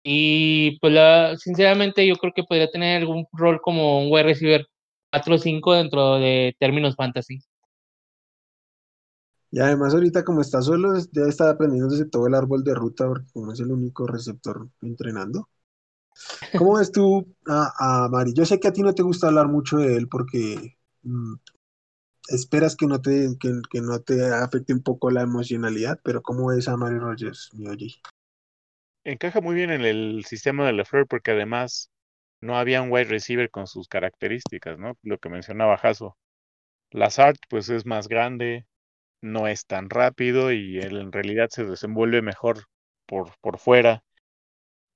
[0.05, 4.65] Y pues la, sinceramente yo creo que podría tener algún rol como un wide receiver
[5.11, 7.39] 4 o 5 dentro de términos fantasy.
[9.53, 13.31] Y además ahorita como está solo, debe estar aprendiéndose todo el árbol de ruta porque
[13.31, 15.47] como es el único receptor entrenando.
[16.57, 18.33] ¿Cómo ves tú a, Mari?
[18.33, 21.35] Yo sé que a ti no te gusta hablar mucho de él porque mm,
[22.29, 26.67] esperas que no, te, que, no te afecte un poco la emocionalidad, pero ¿cómo ves
[26.67, 27.93] a Mari Rogers, mi oye?
[29.03, 31.91] Encaja muy bien en el sistema de LeFleur porque además
[32.41, 34.97] no había un wide receiver con sus características, ¿no?
[35.03, 36.17] Lo que mencionaba Jaso.
[36.89, 38.65] Lazard, pues es más grande,
[39.23, 42.65] no es tan rápido y él en realidad se desenvuelve mejor
[43.05, 44.03] por, por fuera.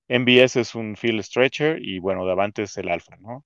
[0.09, 3.45] MBS es un field stretcher y bueno, Davante es el alfa, ¿no?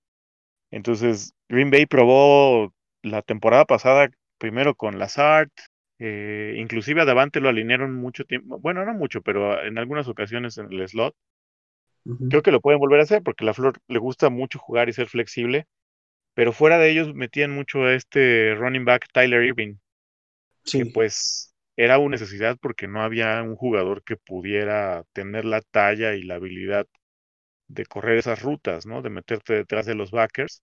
[0.72, 2.74] Entonces, Green Bay probó
[3.04, 5.50] la temporada pasada primero con Lazard,
[6.00, 10.58] eh, inclusive a Davante lo alinearon mucho tiempo, bueno, no mucho, pero en algunas ocasiones
[10.58, 11.16] en el slot.
[12.30, 14.94] Creo que lo pueden volver a hacer porque la Flor le gusta mucho jugar y
[14.94, 15.68] ser flexible,
[16.34, 19.76] pero fuera de ellos metían mucho a este running back Tyler Irving,
[20.64, 26.16] que pues era una necesidad porque no había un jugador que pudiera tener la talla
[26.16, 26.88] y la habilidad
[27.68, 29.02] de correr esas rutas, ¿no?
[29.02, 30.64] De meterte detrás de los backers.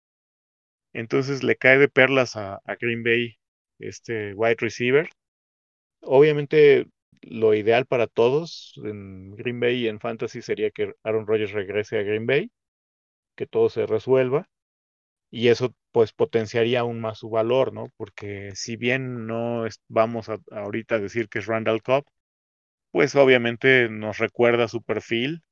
[0.92, 3.38] Entonces le cae de perlas a, Green Bay
[3.78, 5.08] este wide receiver.
[6.02, 6.86] Obviamente
[7.22, 11.98] lo ideal para todos en Green Bay y en Fantasy sería que Aaron Rodgers regrese
[11.98, 12.50] a Green Bay,
[13.36, 14.48] que todo se resuelva
[15.32, 17.88] y eso pues potenciaría aún más su valor, ¿no?
[17.96, 22.04] Porque si bien no vamos a, ahorita a decir que es Randall Cobb,
[22.92, 25.42] pues obviamente nos recuerda su perfil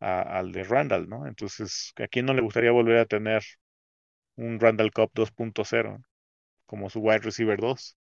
[0.00, 1.26] al de Randall, ¿no?
[1.26, 3.42] Entonces, ¿a quién no le gustaría volver a tener
[4.36, 6.02] un Randall Cup 2.0
[6.66, 7.96] como su wide receiver 2?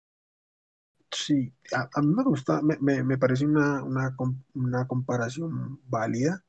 [1.12, 4.16] Sí, a, mí me gusta, me, me, parece una, una,
[4.56, 6.44] una, comparación válida.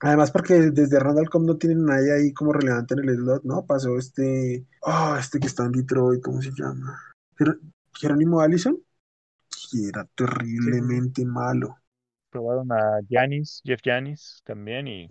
[0.00, 3.64] Además, porque desde Randall Cobb no tienen nadie ahí como relevante en el slot, ¿no?
[3.64, 6.98] Pasó este, oh, este que está en Detroit, ¿cómo se llama?
[7.94, 8.78] Jerónimo Allison,
[9.70, 11.76] que era terriblemente malo.
[12.30, 15.08] Probaron a Janis, Jeff Janis también y,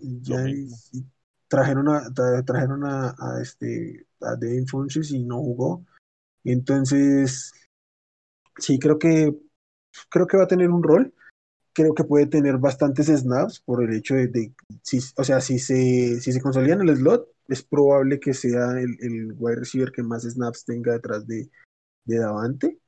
[1.48, 2.12] trajeron a,
[2.44, 5.84] trajeron a, este a Dave Funches y no jugó.
[6.44, 7.52] Entonces,
[8.58, 9.34] sí, creo que
[10.10, 11.14] creo que va a tener un rol.
[11.74, 16.20] Creo que puede tener bastantes snaps por el hecho de, si, o sea, si se,
[16.20, 20.22] si se consolidan el slot, es probable que sea el, el wide receiver que más
[20.22, 21.50] snaps tenga detrás de,
[22.04, 22.78] de Davante.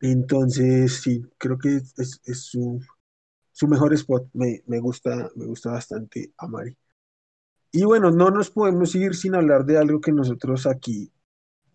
[0.00, 2.80] Entonces, sí, creo que es, es su,
[3.52, 4.28] su, mejor spot.
[4.34, 6.76] Me, me, gusta, me gusta bastante a Mari.
[7.72, 11.10] Y bueno, no nos podemos ir sin hablar de algo que nosotros aquí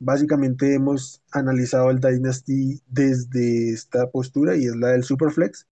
[0.02, 5.68] básicamente hemos analizado el Dynasty desde esta postura y es la del Superflex.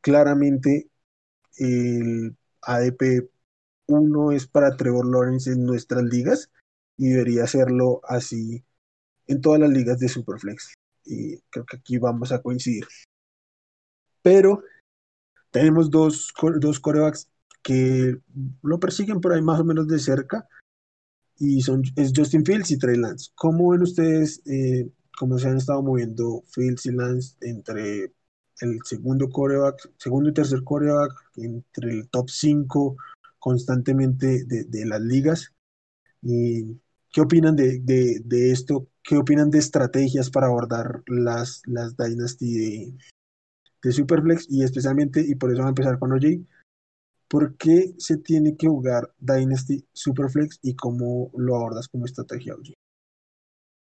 [0.00, 0.90] Claramente
[1.56, 3.30] el ADP
[3.86, 6.50] 1 es para Trevor Lawrence en nuestras ligas
[6.96, 8.64] y debería hacerlo así
[9.26, 10.74] en todas las ligas de Superflex.
[11.04, 12.86] Y creo que aquí vamos a coincidir.
[14.22, 14.62] Pero
[15.50, 17.28] tenemos dos, dos corebacks
[17.62, 18.18] que
[18.62, 20.48] lo persiguen por ahí más o menos de cerca
[21.38, 23.30] y son, es Justin Fields y Trey Lance.
[23.34, 28.12] ¿Cómo ven ustedes eh, cómo se han estado moviendo Fields y Lance entre
[28.60, 32.96] el segundo coreback, segundo y tercer coreback, entre el top 5
[33.38, 35.52] constantemente de, las ligas?
[36.22, 36.78] ¿Y
[37.12, 38.88] ¿Qué opinan de, de, esto?
[39.02, 42.92] ¿Qué opinan de estrategias para abordar las, las Dynasty de,
[43.82, 44.46] de Superflex?
[44.48, 46.44] Y especialmente, y por eso va a empezar con OJ,
[47.30, 52.56] ¿Por qué se tiene que jugar Dynasty Superflex y cómo lo abordas como estrategia,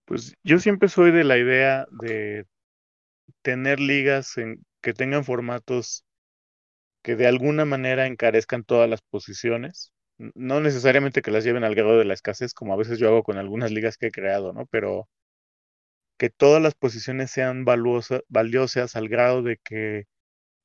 [0.04, 2.46] Pues yo siempre soy de la idea de
[3.42, 6.04] tener ligas en, que tengan formatos
[7.02, 9.92] que de alguna manera encarezcan todas las posiciones.
[10.34, 13.22] No necesariamente que las lleven al grado de la escasez, como a veces yo hago
[13.22, 14.66] con algunas ligas que he creado, ¿no?
[14.66, 15.08] Pero
[16.18, 20.04] que todas las posiciones sean valiosas al grado de que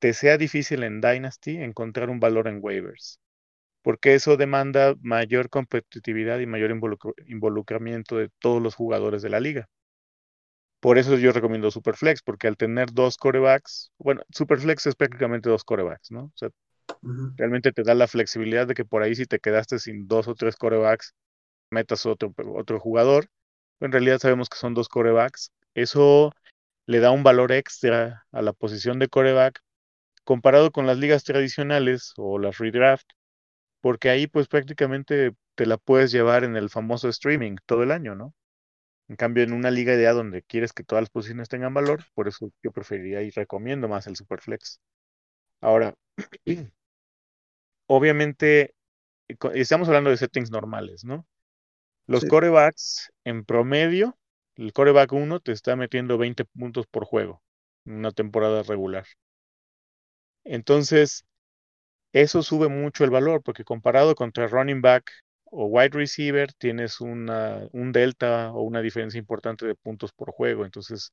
[0.00, 3.20] te sea difícil en Dynasty encontrar un valor en waivers,
[3.82, 6.72] porque eso demanda mayor competitividad y mayor
[7.26, 9.68] involucramiento de todos los jugadores de la liga.
[10.80, 15.64] Por eso yo recomiendo Superflex, porque al tener dos corebacks, bueno, Superflex es prácticamente dos
[15.64, 16.24] corebacks, ¿no?
[16.24, 16.48] O sea,
[17.36, 20.34] realmente te da la flexibilidad de que por ahí si te quedaste sin dos o
[20.34, 21.14] tres corebacks,
[21.70, 23.26] metas otro, otro jugador.
[23.80, 25.52] En realidad sabemos que son dos corebacks.
[25.74, 26.32] Eso
[26.86, 29.60] le da un valor extra a la posición de coreback
[30.24, 33.06] comparado con las ligas tradicionales o las redraft,
[33.80, 38.14] porque ahí pues prácticamente te la puedes llevar en el famoso streaming todo el año,
[38.14, 38.34] ¿no?
[39.10, 42.28] En cambio, en una liga idea donde quieres que todas las posiciones tengan valor, por
[42.28, 44.80] eso yo preferiría y recomiendo más el Superflex.
[45.60, 45.96] Ahora,
[47.88, 48.72] obviamente,
[49.52, 51.26] estamos hablando de settings normales, ¿no?
[52.06, 54.16] Los corebacks, en promedio,
[54.54, 57.42] el coreback 1 te está metiendo 20 puntos por juego
[57.86, 59.06] en una temporada regular.
[60.44, 61.24] Entonces,
[62.12, 65.10] eso sube mucho el valor, porque comparado contra running back
[65.50, 70.64] o wide receiver, tienes una, un delta o una diferencia importante de puntos por juego.
[70.64, 71.12] Entonces,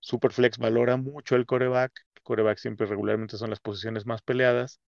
[0.00, 1.92] Superflex valora mucho el coreback.
[2.16, 4.80] El coreback siempre regularmente son las posiciones más peleadas.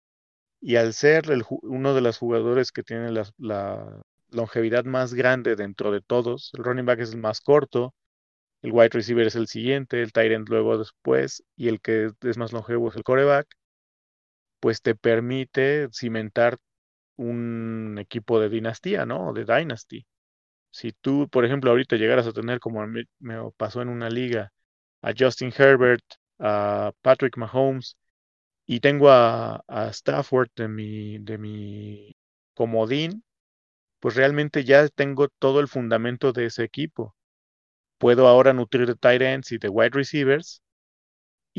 [0.60, 1.26] Y al ser
[1.62, 6.64] uno de los jugadores que tiene la, la longevidad más grande dentro de todos, el
[6.64, 7.94] running back es el más corto,
[8.62, 12.38] el wide receiver es el siguiente, el tight end luego después, y el que es
[12.38, 13.46] más longevo es el coreback,
[14.60, 16.58] pues te permite cimentar
[17.18, 19.32] un equipo de dinastía, ¿no?
[19.34, 20.06] De dynasty.
[20.70, 23.06] Si tú, por ejemplo, ahorita llegaras a tener, como me,
[23.56, 24.52] pasó en una liga,
[25.02, 26.04] a Justin Herbert,
[26.38, 27.96] a Patrick Mahomes,
[28.66, 29.62] y tengo a,
[29.92, 32.16] Stafford de mi, de mi
[32.54, 33.24] comodín,
[34.00, 37.16] pues realmente ya tengo todo el fundamento de ese equipo
[37.98, 40.62] puedo ahora nutrir de tight ends y de wide receivers.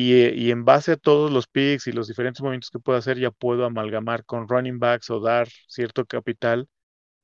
[0.02, 3.32] Y, en base a todos los picks y los diferentes movimientos que puedo hacer, ya
[3.32, 6.70] puedo amalgamar con running backs o dar cierto capital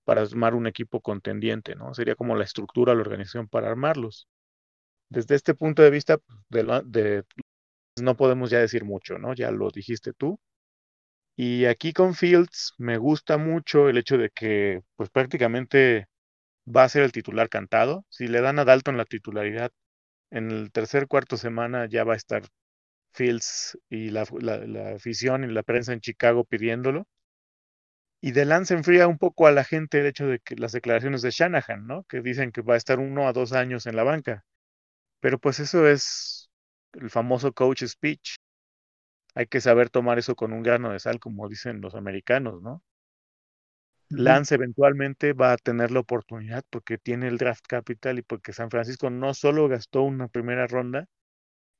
[0.06, 1.94] para armar un equipo contendiente, ¿no?
[1.94, 4.28] Sería como la estructura, la organización para armarlos.
[5.10, 6.20] Desde este punto de vista,
[6.50, 7.24] de,
[8.02, 9.34] no podemos ya decir mucho, ¿no?
[9.34, 10.40] Ya lo dijiste tú.
[11.38, 16.08] Y aquí con Fields me gusta mucho el hecho de que, pues prácticamente
[16.68, 18.06] va a ser el titular cantado.
[18.10, 19.72] Si le dan a Dalton la titularidad,
[20.32, 22.44] en el tercer cuarto semana ya va a estar
[23.16, 24.24] Fields y la,
[24.96, 27.08] afición y la prensa en Chicago pidiéndolo.
[28.22, 31.22] Y de Lance enfría un poco a la gente el hecho de que las declaraciones
[31.22, 32.04] de Shanahan, ¿no?
[32.06, 34.44] Que dicen que va a estar uno a dos años en la banca.
[35.20, 36.50] Pero pues eso es
[36.94, 38.36] el famoso coach speech.
[39.36, 42.84] Hay que saber tomar eso con un grano de sal, como dicen los americanos, ¿no?
[44.10, 48.70] Lance eventualmente va a tener la oportunidad porque tiene el draft capital y porque San
[48.70, 51.08] Francisco no solo gastó una primera ronda,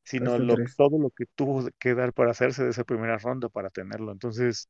[0.06, 0.38] sino
[0.78, 4.12] todo lo que tuvo que dar para hacerse de esa primera ronda para tenerlo.
[4.12, 4.70] Entonces,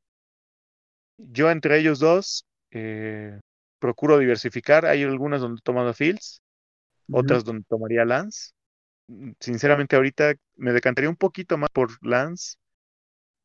[1.18, 3.38] yo entre ellos dos eh,
[3.78, 4.86] procuro diversificar.
[4.86, 6.42] Hay algunas donde he tomado Fields,
[7.10, 8.52] otras donde tomaría Lance.
[9.08, 12.56] Mm, sinceramente, ahorita me decantaría un poquito más por Lance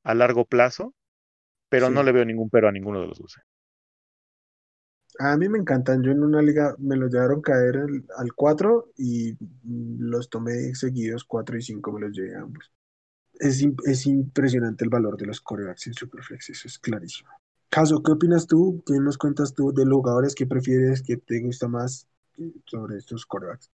[0.03, 0.93] a largo plazo,
[1.69, 3.35] pero no le veo ningún pero a ninguno de los dos.
[5.23, 6.01] A mí me encantan.
[6.01, 7.77] Yo en una liga me los llevaron caer
[8.17, 9.37] al 4 y
[9.99, 12.71] los tomé seguidos, 4 y 5 me los llevé ambos.
[13.35, 17.29] Es, es impresionante el valor de los corebacks en Superflex, eso es clarísimo.
[17.69, 18.83] Caso, ¿qué opinas tú?
[18.85, 22.07] ¿Qué nos cuentas tú de los jugadores que prefieres, que te gusta más
[22.65, 23.71] sobre estos corebacks?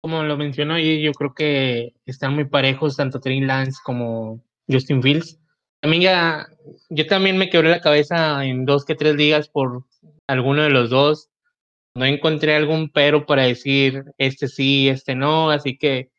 [0.00, 5.40] Como lo mencionó, yo creo que están muy parejos tanto Trey Lance como Justin Fields
[5.82, 6.46] ya,
[6.90, 9.84] yo también me quebré la cabeza en dos que tres días por
[10.26, 11.28] alguno de los dos.
[11.94, 16.10] No encontré algún pero para decir este sí, este no, así que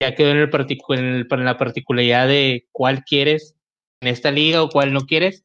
[0.00, 3.56] ya quedó en, el en, la particularidad de cuál quieres
[4.00, 5.44] en esta liga o cuál no quieres.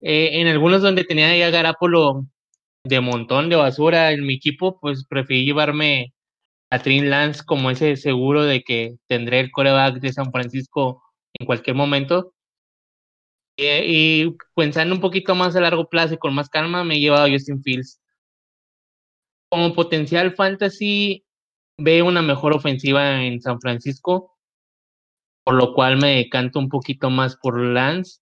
[0.00, 2.26] Eh, en algunos donde tenía ya Garapolo
[2.84, 6.12] de montón de basura en mi equipo, pues preferí llevarme
[6.70, 11.02] a Trin Lance como ese seguro de que tendré el coreback de San Francisco
[11.38, 12.34] en cualquier momento.
[13.64, 17.00] Eh, y pensando un poquito más a largo plazo y con más calma, me he
[17.00, 18.00] llevado a Justin Fields.
[19.48, 21.24] Como potencial fantasy,
[21.78, 24.36] veo una mejor ofensiva en San Francisco,
[25.44, 28.20] por lo cual me decanto un poquito más por Lance.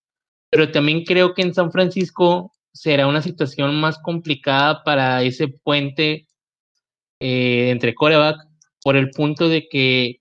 [0.50, 6.26] Pero también creo que en San Francisco será una situación más complicada para ese puente
[7.20, 8.36] eh, entre coreback,
[8.82, 10.19] por el punto de que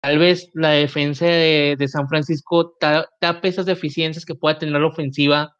[0.00, 5.54] tal vez la defensa de, San Francisco tape esas deficiencias que pueda tener la ofensiva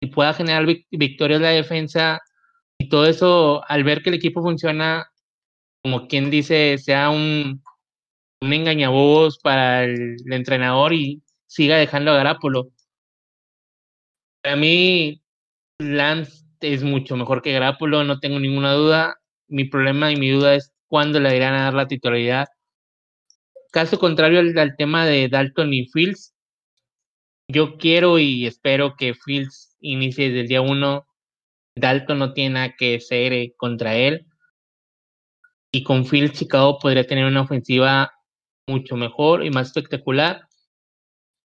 [0.00, 2.20] y pueda generar victorias la defensa
[2.78, 5.06] y todo eso al ver que el equipo funciona
[5.82, 7.62] como quien dice sea un,
[8.40, 12.70] un engañabobos para el, entrenador y siga dejando a Garapolo.
[14.42, 15.22] Para mí
[15.78, 19.16] Lance es mucho mejor que Garapolo, no tengo ninguna duda.
[19.48, 22.46] Mi problema y mi duda es cuándo le irán a dar la titularidad
[23.74, 26.32] Caso contrario al, tema de Dalton y Fields,
[27.50, 31.08] yo quiero y espero que Fields inicie desde el día uno.
[31.76, 34.28] Dalton no tiene nada que hacer eh, contra él.
[35.72, 38.12] Y con Fields, Chicago podría tener una ofensiva
[38.68, 40.46] mucho mejor y más espectacular.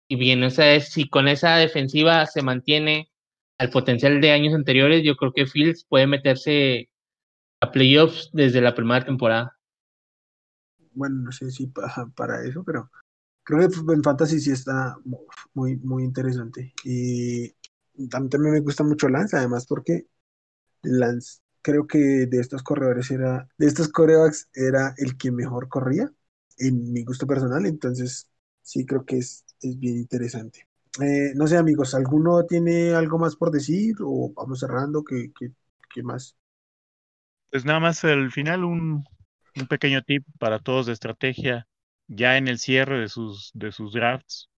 [0.08, 3.12] Y bien, o sea, si con esa defensiva se mantiene
[3.60, 6.90] al potencial de años anteriores, yo creo que Fields puede meterse
[7.62, 9.58] a playoffs desde la primera temporada
[10.96, 12.92] bueno, no sé si para, eso, pero
[13.44, 14.96] creo que en Fantasy sí está
[15.54, 16.74] muy, muy interesante.
[16.84, 17.54] Y
[18.10, 20.08] también me gusta mucho Lance, además porque
[20.84, 26.12] Lance creo que de estos corredores era, de estos corebacks era el que mejor corría,
[26.58, 28.28] en mi gusto personal, entonces
[28.62, 30.68] sí creo que es, es bien interesante.
[31.02, 35.04] Eh, no sé amigos, ¿alguno tiene algo más por decir o vamos cerrando?
[35.04, 35.52] ¿Qué, qué,
[35.92, 36.36] qué más?
[37.50, 39.04] Pues nada más al final un,
[39.56, 41.68] un pequeño tip para todos de estrategia,
[42.08, 44.50] ya en el cierre de sus, de sus drafts,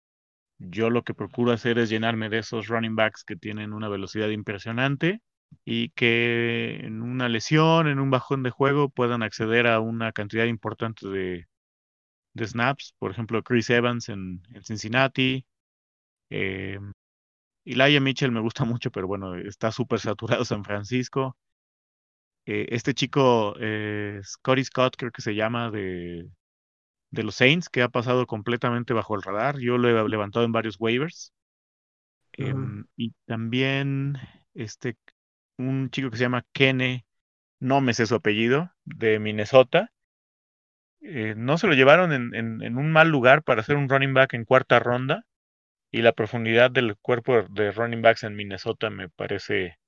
[0.58, 4.28] yo lo que procuro hacer es llenarme de esos running backs que tienen una velocidad
[4.28, 5.20] impresionante
[5.64, 10.46] y que en una lesión, en un bajón de juego, puedan acceder a una cantidad
[10.46, 11.46] importante de,
[12.38, 12.94] snaps.
[12.98, 15.44] Por ejemplo, Chris Evans en, Cincinnati.
[16.30, 16.78] Eh,
[17.64, 21.36] Mitchell me gusta mucho, pero bueno, está súper saturado San Francisco.
[22.46, 26.28] Eh, este chico, eh, Scotty Scott, creo que se llama, de,
[27.10, 29.58] de los Saints, que ha pasado completamente bajo el radar.
[29.58, 31.32] Yo lo he levantado en varios waivers.
[32.32, 34.18] Em, y también
[34.54, 34.96] este,
[35.56, 37.06] un chico que se llama Kene,
[37.60, 39.90] no me sé su apellido, de Minnesota.
[41.00, 44.34] Eh, no se lo llevaron en, en, un mal lugar para hacer un running back
[44.34, 45.24] en cuarta ronda.
[45.90, 49.78] Y la profundidad del cuerpo de running backs en Minnesota me parece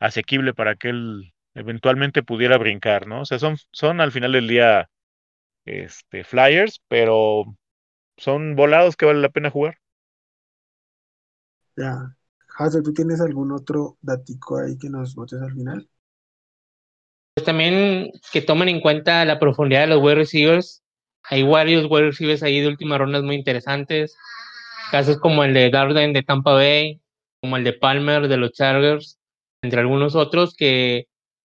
[0.00, 3.22] asequible para que él eventualmente pudiera brincar, ¿no?
[3.22, 4.90] O sea, son, son al final del día
[5.64, 7.56] este, flyers, pero
[8.18, 9.78] son volados que vale la pena jugar.
[11.76, 12.14] Ya.
[12.58, 15.88] Hazel, ¿tú tienes algún otro datico ahí que nos votes al final?
[17.34, 20.82] Pues también que tomen en cuenta la profundidad de los wide receivers.
[21.24, 24.16] Hay varios wide receivers ahí de últimas rondas muy interesantes.
[24.90, 27.00] Casos como el de Darden de Tampa Bay,
[27.40, 29.18] como el de Palmer de los Chargers,
[29.62, 31.08] entre algunos otros que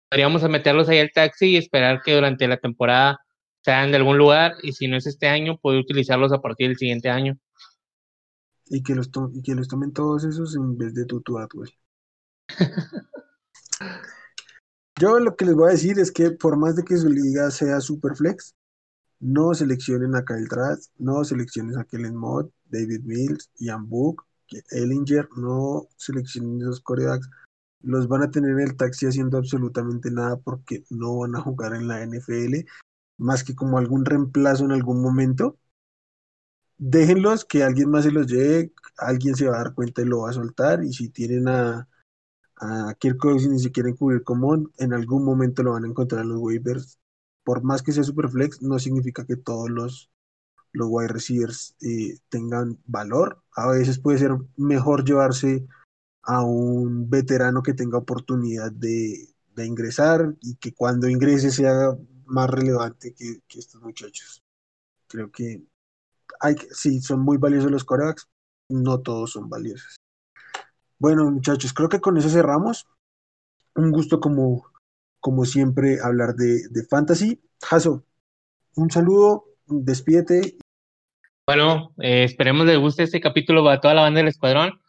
[0.08, 3.18] podríamos meterlos ahí al taxi y esperar que durante la temporada
[3.62, 6.76] sean de algún lugar y si no es este año, puede utilizarlos a partir del
[6.76, 7.38] siguiente año.
[8.66, 11.70] Y que los, y que los tomen todos esos en vez de Tutu güey.
[15.00, 17.50] Yo lo que les voy a decir es que por más de que su liga
[17.50, 18.54] sea super flex,
[19.18, 24.24] no seleccionen a Kyle Trask, no seleccionen a Kellen Mott, David Mills, Ian Book,
[24.70, 27.28] Ellinger, no seleccionen esos corebacks.
[27.84, 31.74] Los van a tener en el taxi haciendo absolutamente nada porque no van a jugar
[31.74, 32.66] en la NFL,
[33.18, 35.58] más que como algún reemplazo en algún momento
[36.78, 40.20] déjenlos que alguien más se los lleve, alguien se va a dar cuenta y lo
[40.20, 40.84] va a soltar.
[40.84, 41.88] Y si tienen a,
[42.56, 46.22] a Kirk Cousins y si quieren cubrir común, en algún momento lo van a encontrar
[46.22, 46.98] en los waivers.
[47.44, 50.10] Por más que sea Superflex, no significa que todos los,
[50.72, 53.42] los wide receivers eh, tengan valor.
[53.54, 55.66] A veces puede ser mejor llevarse
[56.26, 61.96] a un veterano que tenga oportunidad de, de ingresar y que cuando ingrese sea
[62.26, 64.42] más relevante que, que estos muchachos.
[65.06, 65.62] Creo que
[66.40, 68.28] hay, sí, son muy valiosos los corebacks,
[68.68, 69.96] no todos son valiosos.
[70.98, 72.86] Bueno, muchachos, creo que con eso cerramos.
[73.74, 74.70] Un gusto como,
[75.20, 77.42] como siempre hablar de, de fantasy.
[77.62, 78.04] Jaso,
[78.76, 80.56] un saludo, despídete.
[81.46, 84.80] Bueno, eh, esperemos les guste este capítulo para toda la banda del escuadrón.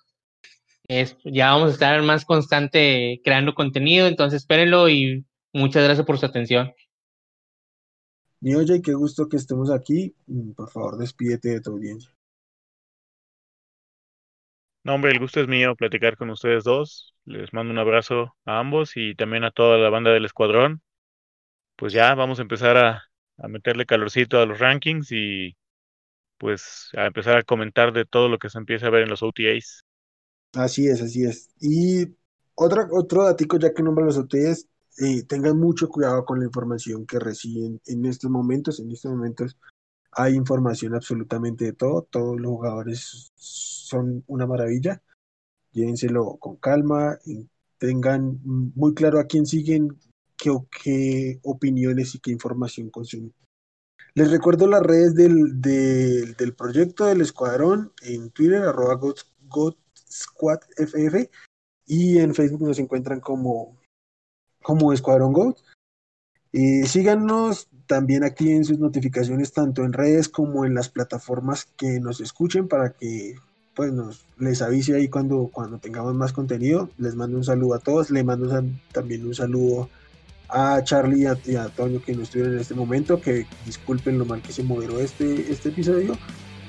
[0.88, 6.19] Es, ya vamos a estar más constante creando contenido, entonces espérenlo y muchas gracias por
[6.19, 6.73] su atención.
[8.41, 10.15] Mi oye, qué gusto que estemos aquí.
[10.27, 12.11] Mm, por favor, despídete de tu audiencia.
[14.83, 17.15] No, hombre, el gusto es mío platicar con ustedes dos.
[17.25, 20.81] Les mando un abrazo a ambos y también a toda la banda del escuadrón.
[21.77, 23.03] Pues ya vamos a empezar a,
[23.38, 25.55] a meterle calorcito a los rankings y
[26.38, 29.23] pues a empezar a comentar de todo lo que se empieza a ver en los
[29.23, 29.84] OTAs.
[30.56, 31.49] Así es, así es.
[31.60, 32.16] Y
[32.56, 37.06] otra, otro datico ya que nombra los OTAs, eh, tengan mucho cuidado con la información
[37.06, 38.80] que reciben en estos momentos.
[38.80, 39.58] En estos momentos
[40.12, 42.03] hay información absolutamente de todo.
[42.10, 45.01] Todos los jugadores son una maravilla.
[45.74, 47.20] Llévenselo con calma.
[47.78, 49.99] tengan muy claro a quién siguen,
[50.38, 53.34] qué, opiniones y qué información consumen.
[54.14, 58.97] Les recuerdo las redes del, del, del proyecto del escuadrón en Twitter, arroba
[60.06, 61.30] GodSquadFF,
[61.86, 63.78] y en Facebook nos encuentran como
[64.66, 65.58] como Escuadrón Goat.
[66.51, 72.20] Y síganos, también activen sus notificaciones tanto en redes como en las plataformas que nos
[72.20, 73.36] escuchen para que
[73.76, 76.89] pues nos les avise ahí cuando, cuando tengamos más contenido.
[76.97, 79.89] Les mando un saludo a todos, le mando también un saludo
[80.49, 84.41] a Charlie y a, Antonio que no estuvieron en este momento, que disculpen lo mal
[84.41, 86.18] que se movió este, este episodio.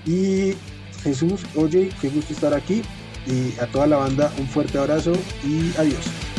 [0.05, 0.55] Y
[1.03, 2.83] Jesús, oye, qué gusto estar aquí.
[3.27, 5.13] Y a toda la banda un fuerte abrazo
[5.45, 6.36] y adiós.